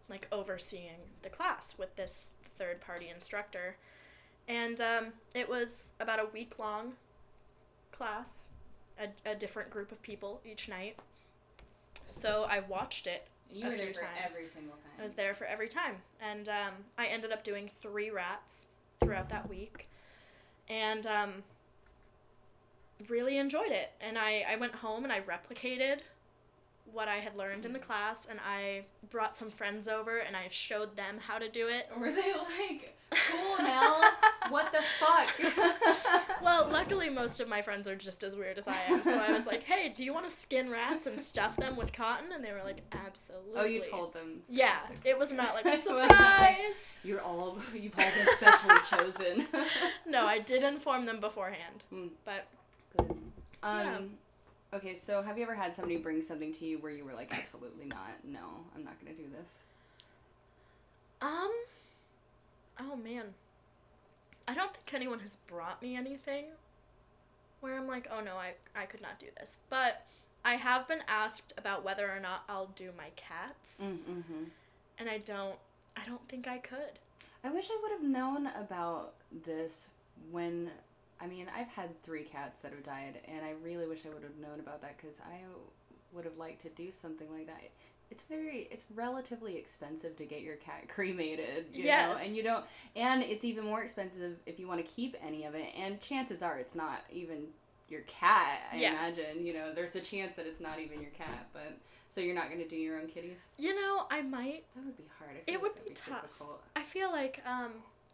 [0.08, 3.76] like overseeing the class with this third party instructor.
[4.48, 6.94] And um, it was about a week long
[7.92, 8.48] class,
[8.98, 10.96] a, a different group of people each night.
[12.06, 14.18] So I watched it You A were there few for times.
[14.24, 14.92] every single time.
[14.98, 15.96] I was there for every time.
[16.20, 18.66] And um, I ended up doing three rats
[19.00, 19.88] throughout that week.
[20.68, 21.32] And um,
[23.08, 23.92] really enjoyed it.
[24.00, 26.00] And I, I went home and I replicated
[26.92, 28.26] what I had learned in the class.
[28.28, 31.88] And I brought some friends over and I showed them how to do it.
[31.98, 34.02] Were they like, cool, Nell?
[34.50, 35.76] what the fuck?
[36.42, 39.04] Well, luckily, most of my friends are just as weird as I am.
[39.04, 41.92] So I was like, hey, do you want to skin rats and stuff them with
[41.92, 42.32] cotton?
[42.32, 43.52] And they were like, absolutely.
[43.60, 44.40] oh, you told them.
[44.48, 46.88] Yeah, it was not like, like- surprise!
[47.04, 49.46] You're all, you've all been specially chosen.
[50.06, 51.84] No, I did inform them beforehand.
[51.92, 52.08] Mm.
[52.24, 52.46] But
[52.96, 53.10] Good.
[53.10, 53.98] Um, Yeah.
[54.74, 57.32] Okay, so have you ever had somebody bring something to you where you were like,
[57.32, 58.40] absolutely not, no,
[58.74, 59.48] I'm not gonna do this?
[61.22, 61.50] um
[62.80, 63.34] oh man.
[64.48, 66.46] I don't think anyone has brought me anything
[67.60, 70.06] where I'm like, "Oh no, I I could not do this." But
[70.44, 74.44] I have been asked about whether or not I'll do my cats, Mm-hmm.
[74.98, 75.56] and I don't
[75.96, 76.98] I don't think I could.
[77.44, 79.12] I wish I would have known about
[79.44, 79.86] this
[80.30, 80.70] when.
[81.20, 84.22] I mean, I've had three cats that have died, and I really wish I would
[84.22, 85.40] have known about that because I
[86.12, 87.60] would have liked to do something like that.
[88.10, 92.64] It's very, it's relatively expensive to get your cat cremated, you know, and you don't,
[92.96, 95.68] and it's even more expensive if you want to keep any of it.
[95.76, 97.48] And chances are, it's not even
[97.88, 98.60] your cat.
[98.72, 98.90] I Yeah.
[98.92, 101.76] imagine, you know, there's a chance that it's not even your cat, but
[102.08, 103.36] so you're not going to do your own kitties.
[103.58, 104.64] You know, I might.
[104.74, 105.36] That would be hard.
[105.46, 106.22] It feel would like be tough.
[106.22, 106.62] difficult.
[106.74, 107.70] I feel like um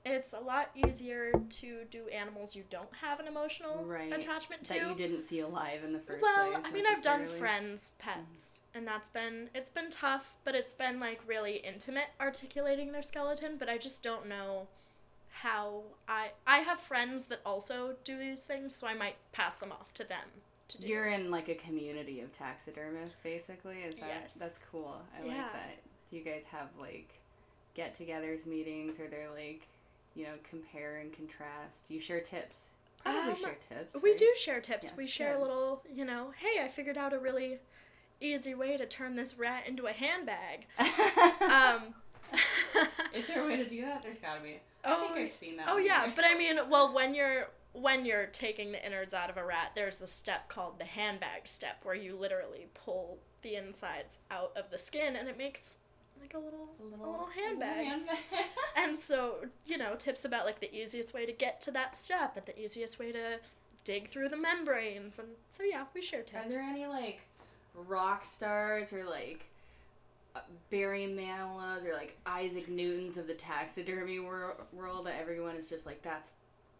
[0.07, 4.13] it's a lot easier to do animals you don't have an emotional Right.
[4.13, 4.75] attachment to.
[4.75, 6.63] that you didn't see alive in the first well, place.
[6.63, 10.73] Well, I mean, I've done friends' pets, and that's been it's been tough, but it's
[10.73, 13.57] been like really intimate articulating their skeleton.
[13.59, 14.69] But I just don't know
[15.31, 19.73] how I I have friends that also do these things, so I might pass them
[19.73, 20.29] off to them
[20.69, 20.87] to do.
[20.87, 23.83] You're in like a community of taxidermists, basically.
[23.83, 24.35] Is that Yes.
[24.35, 25.03] that's cool?
[25.19, 25.43] I Yeah.
[25.43, 25.79] like that.
[26.11, 27.09] Do you guys have like
[27.75, 29.67] get-togethers, meetings, or they're like,
[30.17, 31.79] you know, compare and contrast?
[31.89, 32.57] You share tips?
[33.05, 34.03] Probably Um, share tips.
[34.03, 34.89] we do share tips.
[34.89, 37.59] Yeah, we share a little, you know, hey, I figured out a really
[38.21, 40.67] easy way to turn this rat into a handbag.
[41.43, 41.95] Um,
[43.15, 44.03] Is there a way to do that?
[44.03, 44.59] There's gotta be.
[44.85, 45.69] I Oh, think I've seen that.
[45.69, 49.37] Oh yeah, but I mean, well, when you're when you're taking the innards out of
[49.37, 54.19] a rat, there's the step called the handbag step, where you literally pull the insides
[54.31, 55.75] out of the skin, and it makes
[56.27, 58.01] like a little a little, handbag.
[58.77, 62.37] And so, you know, tips about like the easiest way to get to that step,
[62.37, 63.39] and the easiest way to
[63.85, 66.47] dig through the membranes, and so yeah, we share tips.
[66.47, 67.21] Are there any like
[67.75, 69.47] rock stars or like
[70.35, 75.69] uh, Barry Manilows or like Isaac Newtons of the taxidermy wor- world that everyone is
[75.69, 76.31] just like that's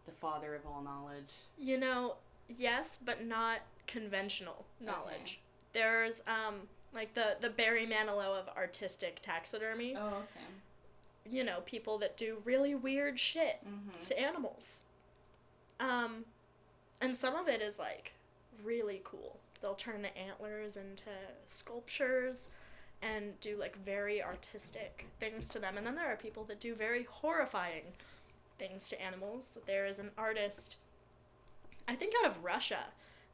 [0.05, 1.31] the father of all knowledge?
[1.57, 2.15] You know,
[2.49, 5.15] yes, but not conventional knowledge.
[5.15, 5.39] Okay.
[5.73, 9.95] There's um like the the Barry Manilow of artistic taxidermy.
[9.97, 10.45] Oh, okay.
[11.29, 14.03] You know, people that do really weird shit Mm-hmm.
[14.03, 14.81] to animals.
[15.79, 16.25] Um
[17.01, 18.13] and some of it is like
[18.63, 19.37] really cool.
[19.61, 21.09] They'll turn the antlers into
[21.45, 22.49] sculptures
[23.01, 25.77] and do like very artistic things to them.
[25.77, 27.83] And then there are people that do very horrifying
[28.57, 29.57] things to animals.
[29.67, 30.77] There is an artist,
[31.87, 32.85] I think out of Russia,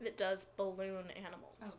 [0.02, 1.56] that does balloon animals.
[1.62, 1.78] Oh God.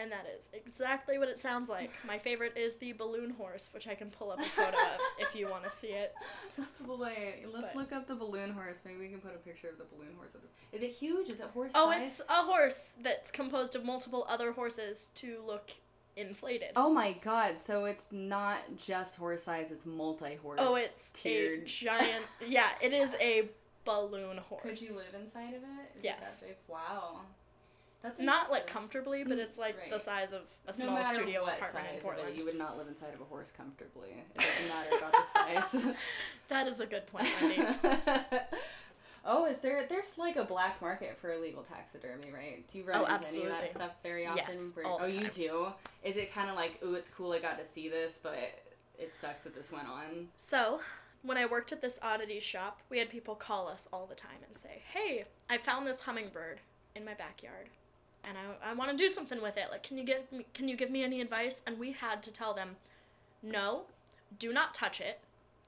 [0.00, 1.90] And that is exactly what it sounds like.
[2.06, 5.34] My favorite is the balloon horse, which I can pull up a photo of if
[5.34, 6.14] you want to see it.
[6.58, 7.44] Let's wait.
[7.52, 8.76] Let's But- look up the balloon horse.
[8.84, 10.30] Maybe we can put a picture of the balloon horse.
[10.72, 11.28] Is it huge?
[11.30, 12.20] Is it horse Oh, size?
[12.20, 15.70] it's a horse that's composed of multiple other horses to look
[16.16, 16.70] inflated.
[16.76, 17.56] Oh my God!
[17.64, 20.58] So it's not just horse size; it's multi-horse.
[20.62, 21.62] Oh, it's tiered.
[21.62, 22.24] a giant.
[22.46, 23.48] yeah, it is a
[23.84, 24.62] balloon horse.
[24.62, 25.96] Could you live inside of it?
[25.96, 26.44] Is Yes.
[26.68, 27.20] Wow.
[28.02, 31.72] That's Not like comfortably, but it's like the size of a small matter studio apartment
[31.72, 32.28] size in Portland.
[32.30, 34.08] It, you would not live inside of a horse comfortably.
[34.34, 35.94] It doesn't matter about the size.
[36.48, 37.62] That is a good point, Wendy.
[39.24, 39.86] oh, is there?
[39.88, 42.68] There's like a black market for illegal taxidermy, right?
[42.72, 44.44] Do you run Oh, into any of that stuff very often?
[44.48, 45.66] Yes, Where- all oh, the oh, you do.
[46.02, 48.34] Is it kind of like, ooh, it's cool, I got to see this, but
[48.98, 50.28] it sucks that this went on?
[50.38, 50.80] So,
[51.22, 54.42] when I worked at this oddity shop, we had people call us all the time
[54.48, 56.60] and say, Hey, I found this hummingbird
[56.96, 57.68] in my backyard
[58.24, 59.66] and I, I want to do something with it.
[59.70, 61.62] Like, can you give me, can you give me any advice?
[61.66, 62.76] And we had to tell them,
[63.42, 63.82] No,
[64.38, 65.20] do not touch it.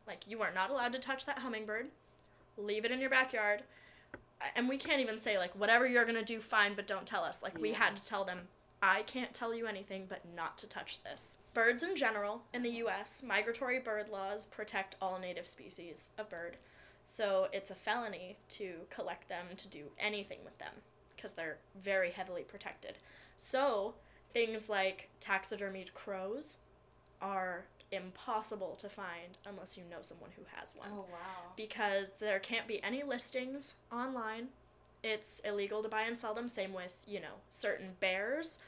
[0.06, 1.86] Like, you are not allowed to touch that hummingbird.
[2.56, 3.62] Leave it in your backyard.
[4.56, 7.22] And we can't even say, like, whatever you're going to do, fine, but don't tell
[7.22, 7.42] us.
[7.42, 8.40] Like, we had to tell them,
[8.82, 11.36] I can't tell you anything, but not to touch this.
[11.54, 16.56] Birds in general in the US, migratory bird laws protect all native species of bird.
[17.04, 20.72] So it's a felony to collect them to do anything with them
[21.22, 22.98] because they're very heavily protected.
[23.36, 23.94] So
[24.32, 26.56] things like taxidermied crows
[27.20, 31.52] are impossible to find unless you know someone who has one Oh, wow.
[31.56, 34.48] because there can't be any listings online.
[35.04, 36.48] It's illegal to buy and sell them.
[36.48, 38.58] Same with, you know, certain bears,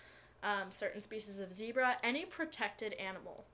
[0.43, 3.45] um, certain species of zebra, any protected animal,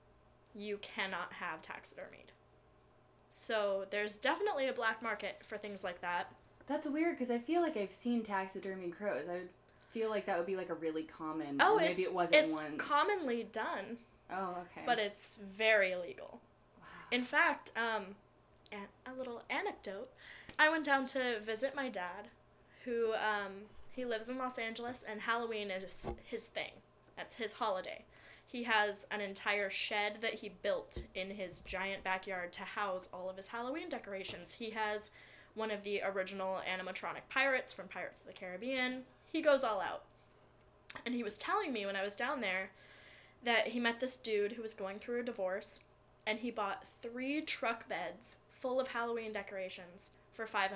[0.53, 2.31] you cannot have taxidermied.
[3.29, 6.33] So there's definitely a black market for things like that.
[6.71, 9.25] That's weird because I feel like I've seen taxidermy crows.
[9.29, 9.41] I
[9.91, 11.57] feel like that would be like a really common.
[11.59, 12.75] Oh, maybe it's, it wasn't it's once.
[12.77, 13.97] commonly done,
[14.31, 14.83] Oh, okay.
[14.85, 16.39] but it's very illegal.
[16.79, 16.85] wow.
[17.11, 18.15] In fact, um,
[19.05, 20.07] a little anecdote.
[20.57, 22.29] I went down to visit my dad,
[22.85, 26.71] who um, he lives in Los Angeles, and Halloween is his thing.
[27.17, 28.05] That's his holiday.
[28.47, 33.29] He has an entire shed that he built in his giant backyard to house all
[33.29, 34.53] of his Halloween decorations.
[34.53, 35.11] He has
[35.55, 39.03] one of the original animatronic pirates from Pirates of the Caribbean.
[39.31, 40.03] He goes all out.
[41.05, 42.71] And he was telling me when I was down there
[43.43, 45.79] that he met this dude who was going through a divorce
[46.27, 50.69] and he bought three truck beds full of Halloween decorations for $500.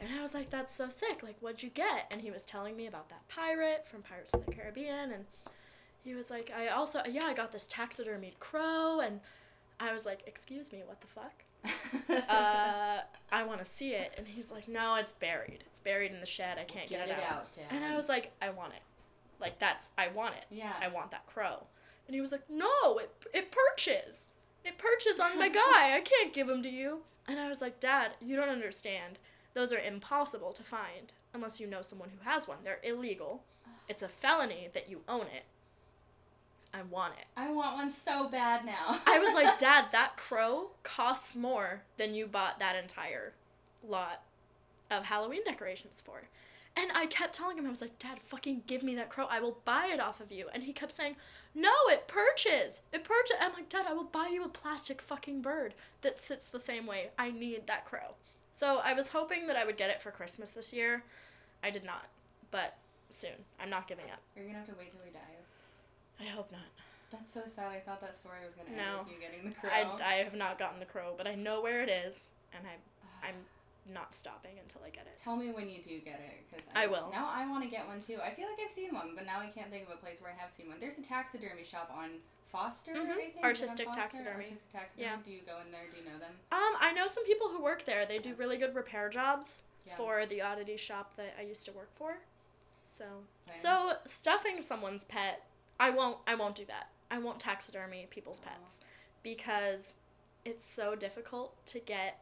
[0.00, 1.22] And I was like, that's so sick.
[1.22, 2.06] Like, what'd you get?
[2.10, 5.12] And he was telling me about that pirate from Pirates of the Caribbean.
[5.12, 5.24] And
[6.02, 9.00] he was like, I also, yeah, I got this taxidermied crow.
[9.00, 9.20] And
[9.78, 11.44] I was like, excuse me, what the fuck?
[12.08, 13.00] Uh,
[13.32, 14.12] I want to see it.
[14.16, 15.64] And he's like, no, it's buried.
[15.66, 16.58] It's buried in the shed.
[16.58, 17.32] I can't get, Get it, it out.
[17.36, 17.64] out, Dad.
[17.70, 18.82] And I was like, I want it.
[19.40, 20.44] Like, that's, I want it.
[20.50, 20.72] yeah.
[20.80, 21.64] I want that crow.
[22.06, 24.28] And he was like, No, it, it perches.
[24.64, 25.96] It perches on my guy.
[25.96, 27.00] I can't give him to you.
[27.26, 29.18] And I was like, Dad, you don't understand.
[29.54, 32.58] Those are impossible to find unless you know someone who has one.
[32.64, 33.44] They're illegal.
[33.88, 35.44] It's a felony that you own it.
[36.74, 37.26] I want it.
[37.36, 39.00] I want one so bad now.
[39.06, 43.32] I was like, Dad, that crow costs more than you bought that entire
[43.86, 44.22] lot
[44.90, 46.24] of Halloween decorations for.
[46.76, 49.26] And I kept telling him, I was like, Dad, fucking give me that crow.
[49.30, 50.48] I will buy it off of you.
[50.52, 51.14] And he kept saying,
[51.54, 52.80] No, it perches.
[52.92, 53.36] It perches.
[53.40, 56.86] I'm like, Dad, I will buy you a plastic fucking bird that sits the same
[56.86, 57.10] way.
[57.16, 58.16] I need that crow.
[58.52, 61.04] So I was hoping that I would get it for Christmas this year.
[61.62, 62.06] I did not.
[62.50, 62.76] But
[63.14, 63.46] soon.
[63.60, 64.20] I'm not giving up.
[64.36, 65.33] You're gonna have to wait till he dies.
[66.20, 66.60] I hope not.
[67.10, 67.70] That's so sad.
[67.72, 68.98] I thought that story was gonna No.
[69.00, 69.70] end with you getting the crow.
[69.70, 72.74] I, I have not gotten the crow, but I know where it is, and I,
[73.28, 73.36] I'm
[73.92, 75.18] not stopping until I get it.
[75.22, 77.10] Tell me when you do get it, because I will.
[77.12, 78.18] Now I want to get one too.
[78.24, 80.32] I feel like I've seen one, but now I can't think of a place where
[80.32, 80.78] I have seen one.
[80.80, 82.10] There's a taxidermy shop on
[82.50, 83.10] Foster, Mhm.
[83.10, 83.28] I think.
[83.30, 84.00] Is it on Artistic Foster?
[84.00, 84.44] taxidermy.
[84.44, 85.02] Artistic taxidermy.
[85.10, 85.16] Yeah.
[85.24, 85.86] Do you go in there?
[85.90, 86.32] Do you know them?
[86.52, 88.06] Um, I know some people who work there.
[88.06, 89.96] They do really good repair jobs Yeah.
[89.96, 92.18] for the oddity shop that I used to work for.
[92.86, 93.60] So, Plans?
[93.60, 95.42] so stuffing someone's pet,
[95.78, 96.18] I won't.
[96.26, 96.88] I won't do that.
[97.10, 98.80] I won't taxidermy people's pets
[99.22, 99.94] because
[100.44, 102.20] it's so difficult to get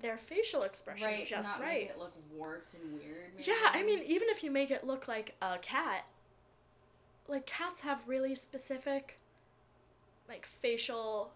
[0.00, 1.82] their facial expression right, just not right.
[1.82, 3.32] make it look warped and weird.
[3.36, 3.50] Maybe.
[3.50, 6.06] Yeah, I mean, even if you make it look like a cat,
[7.28, 9.18] like cats have really specific,
[10.28, 11.32] like facial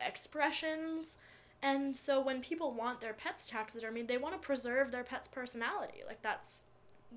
[0.00, 1.16] expressions,
[1.62, 6.02] and so when people want their pets taxidermied, they want to preserve their pet's personality.
[6.06, 6.62] Like that's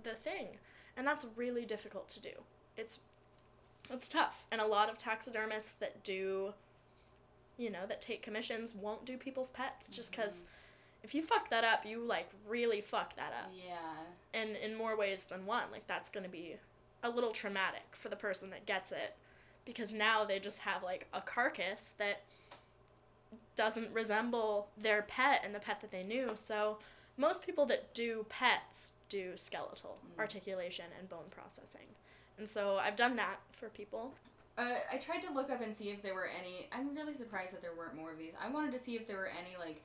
[0.03, 0.57] the thing,
[0.95, 2.31] and that's really difficult to do.
[2.77, 2.99] It's
[3.89, 6.53] it's tough, and a lot of taxidermists that do,
[7.57, 10.43] you know, that take commissions won't do people's pets just because.
[11.03, 14.03] If you fuck that up, you like really fuck that up Yeah.
[14.35, 16.57] and in more ways than one like that's going to be
[17.01, 19.15] a little traumatic for the person that gets it
[19.65, 22.21] because now they just have like a carcass that
[23.55, 26.77] doesn't resemble their pet and the pet that they knew so
[27.17, 30.19] most people that do pets do skeletal Mm.
[30.19, 31.87] articulation and bone processing
[32.41, 34.11] and so i've done that for people
[34.57, 36.67] Uh, I tried to look up and see if there were any.
[36.75, 38.33] I'm really surprised that there weren't more of these.
[38.45, 39.79] I wanted to see if there were any like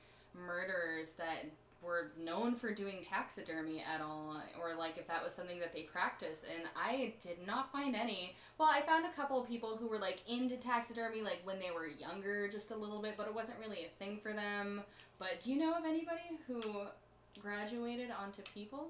[0.49, 1.45] murderers that
[1.81, 5.83] were known for doing taxidermy at all, or like if that was something that they
[5.83, 6.43] practiced.
[6.53, 8.35] And I did not find any.
[8.57, 11.71] Well, I found a couple of people who were like into taxidermy, like when they
[11.71, 14.81] were younger, just a little bit, but it wasn't really a thing for them.
[15.17, 16.61] But do you know of anybody who
[17.41, 18.89] graduated onto people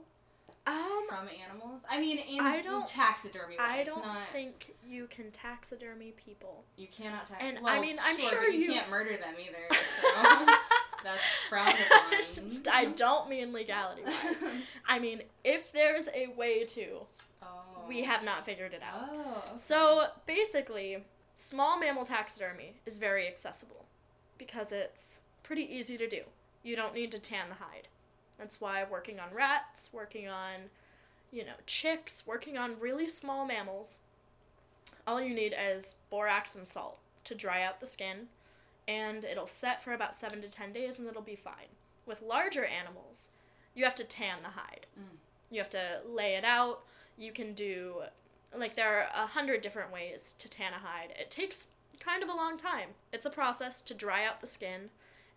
[0.68, 1.82] um from animals?
[1.90, 3.56] I mean, in I don't- taxidermy.
[3.58, 7.42] i don't not, think you can taxidermy people You cannot tax.
[7.42, 9.78] And, I mean, I'm sure, sure you, you- can't murder them either.
[11.00, 12.62] So that's frowned upon.
[12.72, 14.44] I don't mean legality wise.
[14.88, 17.02] I mean, if there's a way to,
[17.42, 17.86] Oh.
[17.88, 19.08] we have not figured it out.
[19.12, 19.44] Oh.
[19.48, 19.58] okay.
[19.58, 20.98] So basically,
[21.36, 23.86] small mammal taxidermy is very accessible
[24.40, 26.22] because it's pretty easy to do.
[26.64, 27.88] You don't need to tan the hide.
[28.38, 30.70] That's why working on rats, working on,
[31.32, 34.00] you know, chicks, working on really small mammals,
[35.08, 38.28] all you need is borax and salt to dry out the skin,
[38.88, 41.76] and it'll set for about seven to ten days and it'll be fine.
[42.06, 43.30] With larger animals,
[43.74, 44.86] you have to tan the hide.
[45.00, 45.18] Mm.
[45.50, 46.84] You have to lay it out.
[47.18, 48.04] You can do
[48.56, 51.14] like there are a hundred different ways to tan a hide.
[51.20, 51.68] It takes
[52.00, 52.90] kind of a long time.
[53.12, 54.90] It's a process to dry out the skin,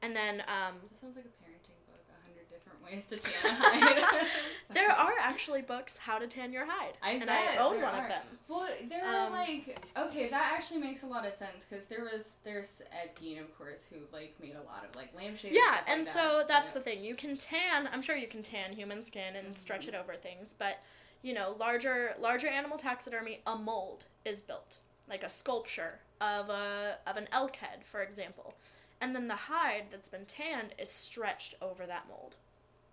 [0.02, 2.02] and then um, sounds like a parenting book.
[2.10, 4.26] A hundred different ways to tan a hide.
[4.74, 8.02] there are actually books how to tan your hide, I and I own one are.
[8.02, 8.22] of them.
[8.48, 12.02] Well, there are Um, like okay, that actually makes a lot of sense because there
[12.04, 15.54] was there's Ed Gein, of course, who like made a lot of like lampshades.
[15.54, 16.48] Yeah, stuff and like so that.
[16.48, 17.04] that's the thing.
[17.04, 17.88] You can tan.
[17.92, 19.94] I'm sure you can tan human skin and stretch Mm-hmm.
[19.94, 20.78] it over things, but
[21.22, 24.76] you know, larger larger animal taxidermy, a mold is built,
[25.08, 28.54] like a sculpture of a of an elk head, for example,
[29.00, 32.36] and then the hide that's been tanned is stretched over that mold.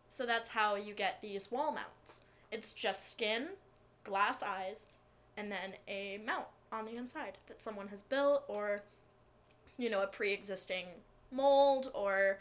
[0.09, 2.21] So that's how you get these wall mounts.
[2.51, 3.49] It's just skin,
[4.03, 4.87] glass eyes,
[5.35, 8.83] and then a mount on the inside that someone has built or
[9.77, 10.85] you know, a pre-existing
[11.31, 12.39] mold or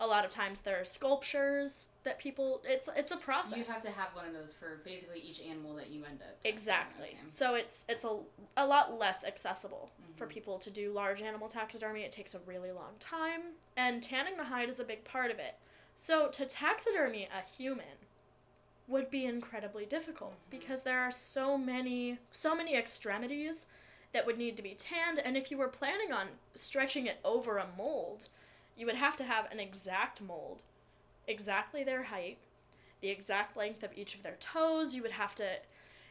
[0.00, 3.58] a lot of times there are sculptures that people it's it's a process.
[3.58, 6.38] You have to have one of those for basically each animal that you end up.
[6.44, 7.08] Exactly.
[7.08, 7.18] okay.
[7.28, 8.20] So it's it's a,
[8.56, 10.30] a lot less accessible for Mhm.
[10.30, 12.02] people to do large animal taxidermy.
[12.02, 13.40] It takes a really long time,
[13.76, 15.56] and tanning the hide is a big part of it.
[16.00, 18.06] So to taxidermy a human
[18.86, 23.66] would be incredibly difficult because there are so many so many extremities
[24.12, 27.58] that would need to be tanned and if you were planning on stretching it over
[27.58, 28.28] a mold,
[28.76, 30.60] you would have to have an exact mold,
[31.26, 32.38] exactly their height,
[33.00, 34.94] the exact length of each of their toes.
[34.94, 35.56] You would have to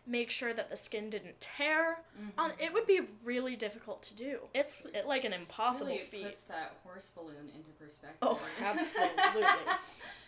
[0.07, 1.99] make sure that the skin didn't tear.
[2.37, 2.55] On Mhm.
[2.59, 4.47] it would be really difficult to do.
[4.53, 6.23] It's it, like an impossible really feat.
[6.23, 8.17] puts that horse balloon into perspective.
[8.21, 9.43] Oh, absolutely.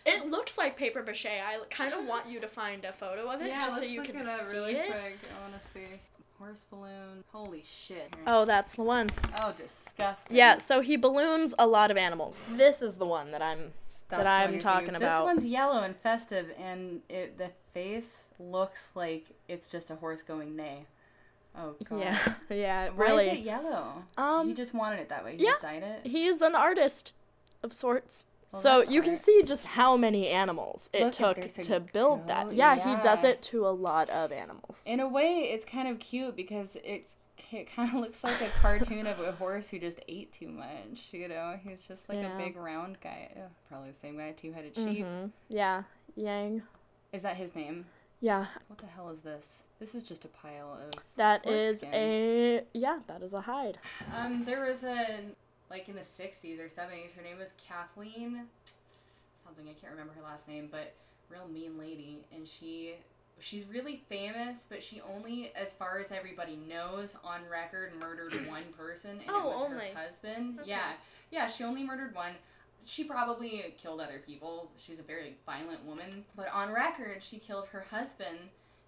[0.06, 1.26] It looks like paper mache.
[1.26, 4.02] I kind of want you to find a photo of it yeah, just so you
[4.02, 4.86] can it see really it.
[4.86, 5.18] quick.
[5.36, 6.00] I want to see
[6.38, 7.24] horse balloon.
[7.32, 8.14] Holy shit.
[8.26, 9.08] Oh, that's the one.
[9.42, 10.36] Oh, disgusting.
[10.36, 12.38] Yeah, so he balloons a lot of animals.
[12.50, 13.72] This is the one that I'm
[14.08, 15.26] That's that I'm talking about.
[15.26, 20.22] This one's yellow and festive, and it the face looks like it's just a horse
[20.22, 20.86] going neigh.
[21.56, 22.00] Oh god.
[22.00, 23.26] yeah, yeah, Why really.
[23.28, 24.04] is it yellow?
[24.16, 25.36] Um, he just wanted it that way.
[25.36, 25.50] He yeah.
[25.50, 26.00] just dyed it.
[26.06, 27.12] He's an artist
[27.62, 28.24] of sorts.
[28.52, 29.24] Well, so you can art.
[29.24, 32.52] see just how many animals it Look, took to build that.
[32.52, 34.82] Yeah, he does it to a lot of animals.
[34.86, 37.14] In a way, it's kind of cute because it's
[37.52, 41.08] it kind of looks like a cartoon of a horse who just ate too much.
[41.12, 42.34] You know, he's just like Yeah.
[42.34, 43.30] a big round guy.
[43.36, 45.04] Ugh, probably the same guy, two-headed sheep.
[45.04, 45.30] Mhm.
[45.48, 45.82] Yeah,
[46.16, 46.62] Yang.
[47.12, 47.86] Is that his name?
[48.20, 49.44] Yeah, What the hell is this?
[49.78, 50.92] This is just a pile of.
[51.16, 51.90] That is skin.
[51.94, 53.78] a yeah, that is a hide.
[54.14, 55.20] Um, there was a
[55.70, 57.14] like in the '60s or '70s.
[57.16, 58.46] Her name was Kathleen
[59.44, 59.64] something.
[59.68, 60.92] I can't remember her last name, but
[61.28, 62.94] real mean lady, and she
[63.38, 68.64] she's really famous, but she only, as far as everybody knows, on record murdered one
[68.76, 69.88] person, and Oh, it was only.
[69.94, 70.58] her husband.
[70.60, 70.68] Okay.
[70.68, 70.92] Yeah,
[71.30, 72.32] yeah, she only murdered one.
[72.84, 74.70] She probably killed other people.
[74.76, 78.38] She was a very violent woman, but on record, she killed her husband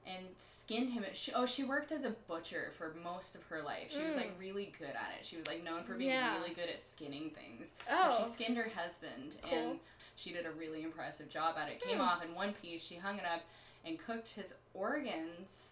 [0.07, 1.05] and skinned him.
[1.13, 3.89] She, oh, she worked as a butcher for most of her life.
[3.91, 5.25] She was like really good at it.
[5.25, 6.15] She was like known for being Mm.
[6.15, 6.39] Yeah.
[6.41, 7.69] really good at skinning things.
[7.87, 9.59] So Oh, she skinned her husband, Cool.
[9.59, 9.81] and
[10.17, 11.81] she did a really impressive job at it.
[11.81, 12.03] Came Hmm.
[12.03, 12.83] off in one piece.
[12.83, 13.43] She hung it up
[13.85, 15.69] and cooked his organs,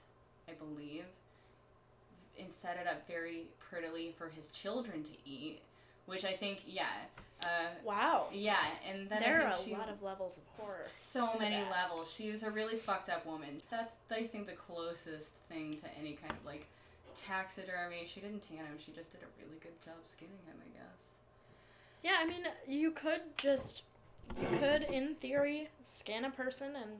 [0.49, 1.07] I believe,
[2.39, 5.63] and set it up very prettily for his children to eat.
[6.07, 7.05] Which I think, yeah,
[7.45, 8.27] uh, wow.
[8.33, 8.57] yeah,
[8.89, 10.85] and then There are a she, lot of levels of horror.
[10.87, 11.71] so many that.
[11.71, 12.13] levels.
[12.13, 13.63] She is a really fucked up woman.
[13.71, 16.67] That's I think the closest thing to any kind of like
[17.27, 18.07] taxidermy.
[18.13, 18.77] She didn't tan him.
[18.85, 20.99] She just did a really good job skinning him, I guess.
[22.03, 23.83] Yeah, I mean, you could just,
[24.41, 26.91] you could, in theory, scan a person and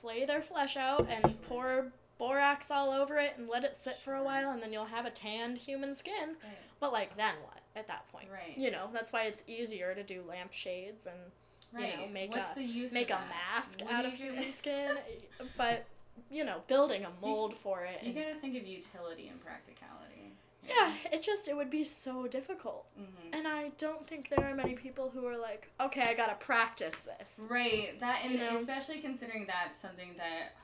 [0.00, 4.14] flay their flesh out and pour borax all over it and let it sit for
[4.14, 6.30] a while, and then you'll have a tanned human skin.
[6.42, 6.58] Right.
[6.80, 8.28] But, like, then what at that point?
[8.32, 8.56] Right.
[8.56, 11.16] You know, that's why it's easier to do lampshades and
[11.72, 11.98] Right.
[11.98, 14.96] know, make What's a- make a mask What out of you- human skin.
[15.56, 15.84] But,
[16.30, 18.02] you know, building a mold for it.
[18.02, 20.32] You and- gotta think of utility and practicality.
[20.66, 22.86] yeah, it just, it would be so difficult.
[22.96, 26.34] hmm And I don't think there are many people who are like, okay, I gotta
[26.36, 27.46] practice this.
[27.50, 27.98] Right.
[28.00, 28.56] That and You know?
[28.58, 30.54] especially considering that's something that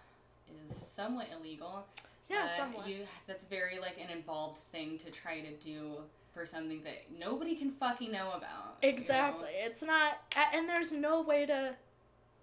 [0.70, 1.86] is somewhat illegal.
[2.30, 2.88] Yeah, uh, somewhat.
[2.88, 5.98] You that's very like an involved thing to try to do
[6.35, 8.76] for something that nobody can fucking know about.
[8.82, 8.95] you know?
[8.95, 9.49] Exactly.
[9.55, 10.18] It's not,
[10.53, 11.76] and there's no way to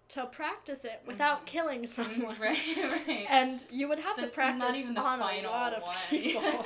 [0.09, 1.45] to practice it without Mhm.
[1.45, 2.37] killing someone.
[2.37, 2.57] right.
[3.07, 3.25] Right.
[3.29, 5.95] And you would have to practice not even the on a lot of one.
[6.09, 6.41] people.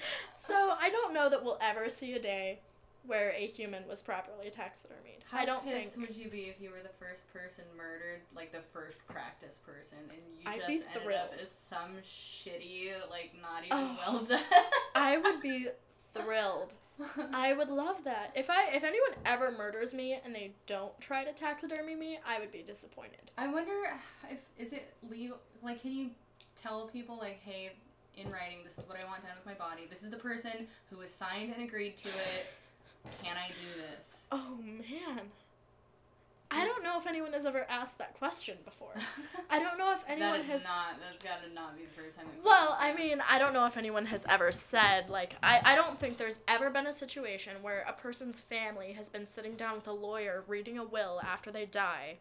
[0.36, 2.60] so I don't know that we'll ever see a day
[3.06, 5.22] where a human was properly taxidermied.
[5.28, 6.08] How I don't pissed think.
[6.08, 9.98] would you be if you were the first person murdered, like the first practice person,
[10.10, 13.96] and you I'd just be ended up as some shitty, like not even Oh.
[13.98, 14.42] well done?
[14.94, 15.66] I would be
[16.14, 16.74] thrilled.
[17.32, 18.32] I would love that.
[18.34, 22.38] If I if anyone ever murders me and they don't try to taxidermy me, I
[22.38, 23.30] would be disappointed.
[23.38, 23.72] I wonder
[24.30, 25.38] if is it legal?
[25.62, 26.10] Like, can you
[26.60, 27.72] tell people like, hey,
[28.16, 29.86] in writing, this is what I want done with my body.
[29.88, 32.52] This is the person who has signed and agreed to it.
[33.22, 34.06] Can I do this?
[34.30, 35.26] Oh man.
[36.50, 38.94] I don't know if anyone has ever asked that question before.
[39.50, 40.96] I don't know if anyone that is has not.
[41.00, 42.26] That's got to not be the first time.
[42.34, 45.74] we've Well, I mean, I don't know if anyone has ever said, like, I, I
[45.74, 49.74] don't think there's ever been a situation where a person's family has been sitting down
[49.74, 52.16] with a lawyer reading a will after they die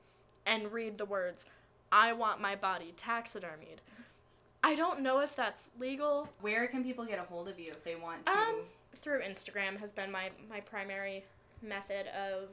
[0.45, 1.45] and read the words,
[1.91, 3.79] I want my body taxidermied.
[4.63, 6.27] I don't know if that's legal.
[6.41, 8.31] where can people get a hold of you if they want to?
[8.31, 8.55] Um,
[9.01, 11.23] through Instagram has been my, my primary
[11.61, 12.49] method of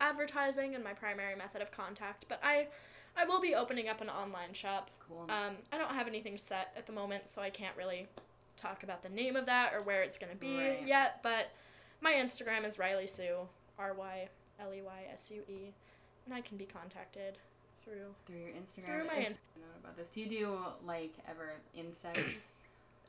[0.00, 2.68] advertising and my primary method of contact, but I
[3.16, 5.22] I will be opening up an online shop cool.
[5.28, 8.06] um, I don't have anything set at the moment, so I can't really
[8.56, 10.86] talk about the name of that or where it's going to be Right.
[10.86, 11.20] yet.
[11.22, 11.50] But
[12.00, 13.48] my Instagram is Ryley Sue,
[13.78, 14.28] R Y
[14.60, 15.72] L E Y S U E,
[16.24, 17.36] and I can be contacted
[17.84, 18.14] through.
[18.26, 18.84] through your Instagram.
[18.86, 20.08] through my Is- in- I don't know about this.
[20.10, 22.20] Do you do like ever insects,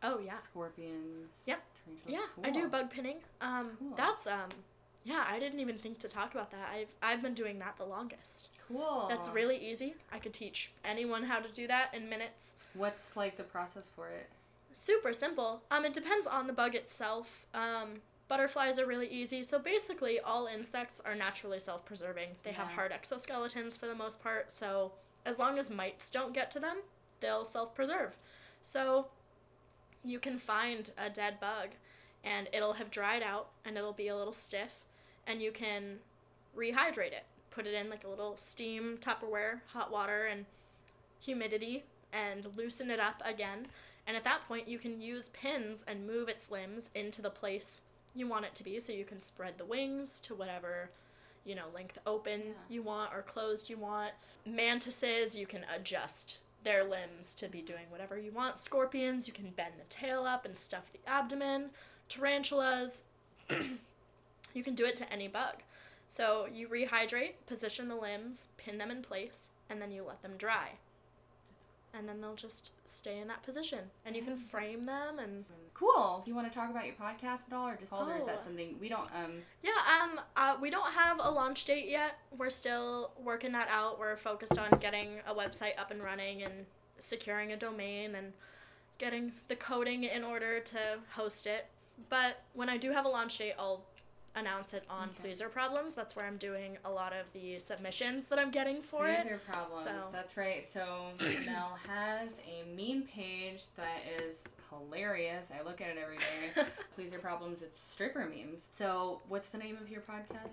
[0.04, 1.30] Oh yeah, scorpions?
[1.46, 1.62] Yep.
[1.86, 2.30] tarantulas?
[2.36, 3.18] yeah, I do bug pinning.
[3.40, 3.94] Um, Cool.
[3.96, 4.50] that's um,
[5.04, 6.70] yeah, I didn't even think to talk about that.
[6.74, 8.50] I've I've been doing that the longest.
[8.68, 9.08] Cool.
[9.10, 9.96] That's really easy.
[10.14, 12.54] I could teach anyone how to do that in minutes.
[12.74, 14.30] What's like the process for it?
[14.74, 15.62] super simple.
[15.70, 17.46] Um, it depends on the bug itself.
[17.54, 19.44] Um, butterflies are really easy.
[19.44, 22.30] So basically, all insects are naturally self-preserving.
[22.44, 24.52] They have hard exoskeletons for the most part.
[24.52, 24.94] So
[25.26, 26.78] as long as mites don't get to them,
[27.20, 28.16] they'll self-preserve.
[28.64, 29.08] So
[30.04, 31.70] you can find a dead bug,
[32.24, 34.72] and it'll have dried out, and it'll be a little stiff,
[35.32, 36.00] and you can
[36.56, 37.24] rehydrate it.
[37.50, 40.46] Put it in like a little steam Tupperware, hot water, and
[41.20, 43.68] humidity, and loosen it up again
[44.08, 47.82] And at that point, you can use pins and move its limbs into the place
[48.16, 48.80] you want it to be.
[48.80, 50.90] So you can spread the wings to whatever,
[51.46, 52.54] you know, length open Yeah.
[52.68, 54.14] you want or closed you want.
[54.46, 58.58] Mantises, you can adjust their limbs to be doing whatever you want.
[58.60, 61.70] Scorpions, you can bend the tail up and stuff the abdomen.
[62.10, 63.04] Tarantulas,
[64.54, 65.56] you can do it to any bug.
[66.08, 70.34] So you rehydrate, position the limbs, pin them in place, and then you let them
[70.38, 70.72] dry.
[71.94, 73.80] And then they'll just stay in that position.
[74.06, 75.46] And you can frame them and
[75.82, 76.22] Cool.
[76.24, 78.28] Do you want to talk about your podcast at all, or just called, or is
[78.28, 79.10] that something we don't?
[79.16, 79.32] Um,
[79.64, 82.20] yeah, um uh, we don't have a launch date yet.
[82.38, 83.98] We're still working that out.
[83.98, 86.68] We're focused on getting a website up and running and
[87.00, 88.34] securing a domain and
[89.00, 90.78] getting the coding in order to
[91.16, 91.66] host it.
[92.10, 93.82] But when I do have a launch date, I'll
[94.36, 95.18] announce it on Okay.
[95.24, 95.94] Pleaser Problems.
[95.94, 99.34] That's where I'm doing a lot of the submissions that I'm getting for Pleaser it.
[99.34, 99.84] are problems.
[99.86, 100.66] so- That's right.
[100.74, 101.08] So
[101.46, 104.38] Mel has a meme page that is
[104.70, 105.48] hilarious.
[105.58, 106.64] I look at it every day.
[106.96, 107.62] Pleaser problems.
[107.62, 108.62] It's stripper memes.
[108.78, 110.52] So what's the name of your podcast?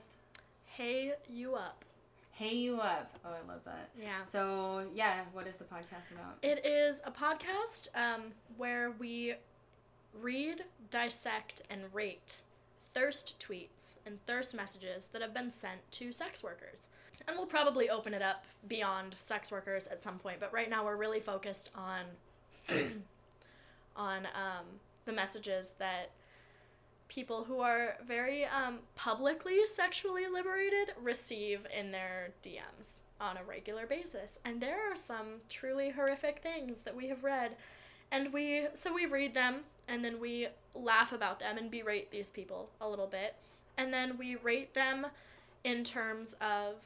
[0.66, 1.84] Hey you up.
[2.32, 3.16] Hey you up.
[3.24, 3.90] Oh, I love that.
[4.00, 4.24] Yeah.
[4.30, 6.36] So yeah, what is the podcast about?
[6.42, 9.34] It is a podcast um, where we
[10.20, 12.40] read, dissect, and rate
[12.94, 16.88] thirst tweets and thirst messages that have been sent to sex workers.
[17.26, 20.84] And we'll probably open it up beyond sex workers at some point, but right now
[20.84, 22.04] we're really focused on
[23.96, 24.64] on um,
[25.04, 26.10] the messages that
[27.08, 33.86] people who are very um, publicly sexually liberated receive in their DMs on a regular
[33.86, 34.38] basis.
[34.44, 37.56] And there are some truly horrific things that we have read.
[38.12, 40.48] And we, so we read them and then we
[40.82, 43.36] laugh about them and berate these people a little bit.
[43.76, 45.06] And then we rate them
[45.64, 46.76] in terms of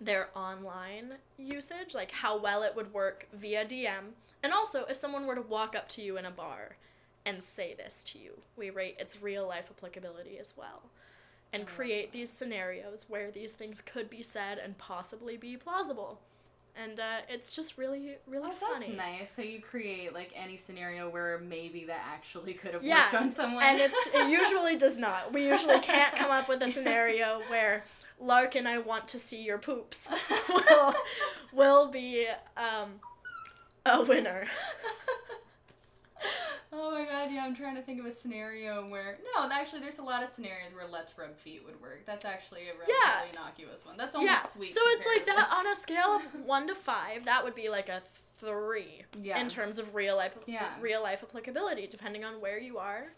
[0.00, 4.12] their online usage, like how well it would work via DM.
[4.42, 6.76] And also, if someone were to walk up to you in a bar
[7.24, 10.82] and say this to you, we rate its real life applicability as well.
[11.52, 16.20] And create these scenarios where these things could be said and possibly be plausible.
[16.82, 18.86] And uh, it's just really, really Oh, funny.
[18.88, 19.30] that's nice.
[19.36, 23.30] So you create like any scenario where maybe that actually could have Yeah, worked on
[23.32, 23.62] someone.
[23.62, 25.32] and it's it usually does not.
[25.32, 27.84] We usually can't come up with a scenario where
[28.20, 30.08] Lark and I want to see your poops
[30.48, 30.94] will
[31.52, 33.00] will be um,
[33.86, 34.46] a winner.
[36.74, 39.98] Oh my god, yeah, I'm trying to think of a scenario where no, actually, there's
[39.98, 42.04] a lot of scenarios where let's rub feet would work.
[42.06, 43.30] That's actually a relatively Yeah.
[43.32, 43.96] innocuous one.
[43.96, 44.74] That's almost yeah, sweet.
[44.74, 47.24] so it's like that on a scale of one to five.
[47.24, 48.02] That would be like a
[48.32, 49.38] three Yeah.
[49.40, 50.74] in terms of real life Yeah.
[50.80, 53.12] real life applicability, depending on where you are.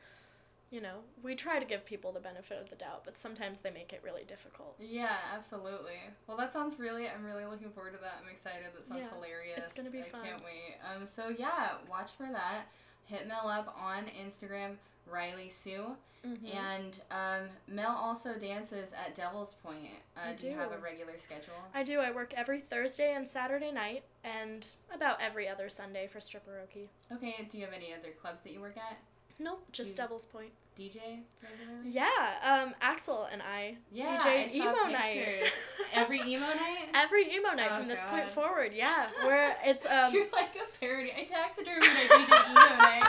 [0.69, 3.71] You know, we try to give people the benefit of the doubt, but sometimes they
[3.71, 4.75] make it really difficult.
[4.81, 6.01] yeah, absolutely.
[6.27, 7.09] Well, that sounds really.
[7.09, 8.19] I'm really looking forward to that.
[8.21, 8.65] I'm excited.
[8.75, 9.59] That sounds Yeah, hilarious.
[9.59, 10.25] it's gonna be I fun.
[10.25, 10.75] can't wait.
[10.85, 11.07] Um.
[11.07, 12.67] So yeah, watch for that.
[13.07, 14.77] Hit Mel up on Instagram,
[15.11, 15.97] Ryley Sue.
[16.25, 16.55] Mhm.
[16.57, 19.87] And um, Mel also dances at Devil's Point.
[20.17, 20.49] Uh, I do.
[20.49, 21.55] you have a regular schedule?
[21.73, 22.01] I do.
[22.01, 26.89] I work every Thursday and Saturday night, and about every other Sunday for Stripperoki.
[27.13, 28.99] Okay, do you have any other clubs that you work at?
[29.39, 30.51] Nope, just You- Devil's Point.
[30.79, 31.91] DJ regularly?
[31.91, 32.05] Yeah,
[32.45, 35.53] um, Axel and I Yeah, DJ I emo night.
[35.95, 36.89] Every emo night?
[36.93, 38.73] Every emo night Oh, from this point forward.
[38.75, 40.13] Yeah, where it's um.
[40.13, 41.13] You're like a parody.
[41.17, 43.05] I taxidermied my DJ emo night.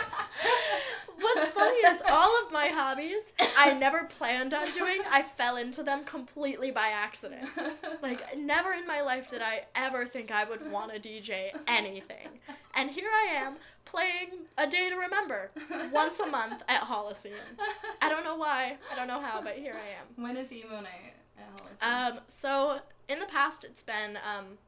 [1.20, 5.00] What's funny is all of my hobbies I never planned on doing.
[5.10, 7.48] I fell into them completely by accident.
[8.00, 12.28] Like never in my life did I ever think I would want to DJ anything.
[12.74, 13.56] And here I am
[13.90, 15.50] playing A Day to Remember
[15.92, 17.32] once a month at Holocene.
[18.00, 18.76] I don't know why.
[18.92, 20.22] I don't know how, but here I am.
[20.22, 22.16] when is emo night at Hollis?
[22.18, 22.78] Um, so
[23.08, 24.58] in the past, it's been um,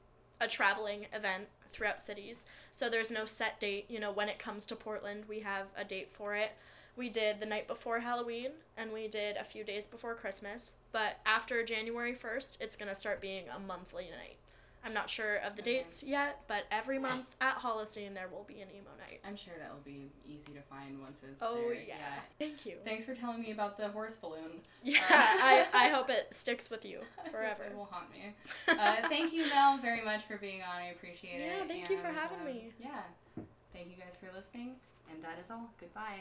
[0.41, 2.45] a traveling event throughout cities.
[2.73, 3.87] So there's no set date.
[3.89, 6.53] You know, when it comes to Portland, we have a date for it.
[6.97, 10.73] We did the night before Halloween, and we did a few days before Christmas.
[10.93, 14.37] But after January 1st, it's gonna start being a monthly night.
[14.85, 15.79] I'm not sure of the Okay.
[15.79, 19.21] dates yet, but every month at Holocene there will be an emo night.
[19.27, 21.75] I'm sure that will be easy to find once it's Oh there.
[21.75, 21.97] yeah.
[22.39, 22.77] Thank you.
[22.85, 24.63] Thanks for telling me about the horse balloon.
[24.83, 27.01] Yeah, I, I hope it sticks with you
[27.31, 27.65] forever.
[27.65, 28.35] it will haunt me.
[28.69, 30.81] Uh, thank you, Mel, very much for being on.
[30.81, 31.53] I appreciate it.
[31.61, 32.71] Yeah, thank you for having um, me.
[32.79, 33.01] Yeah.
[33.75, 34.77] Thank you guys for listening.
[35.13, 35.69] And that is all.
[35.79, 36.21] Goodbye.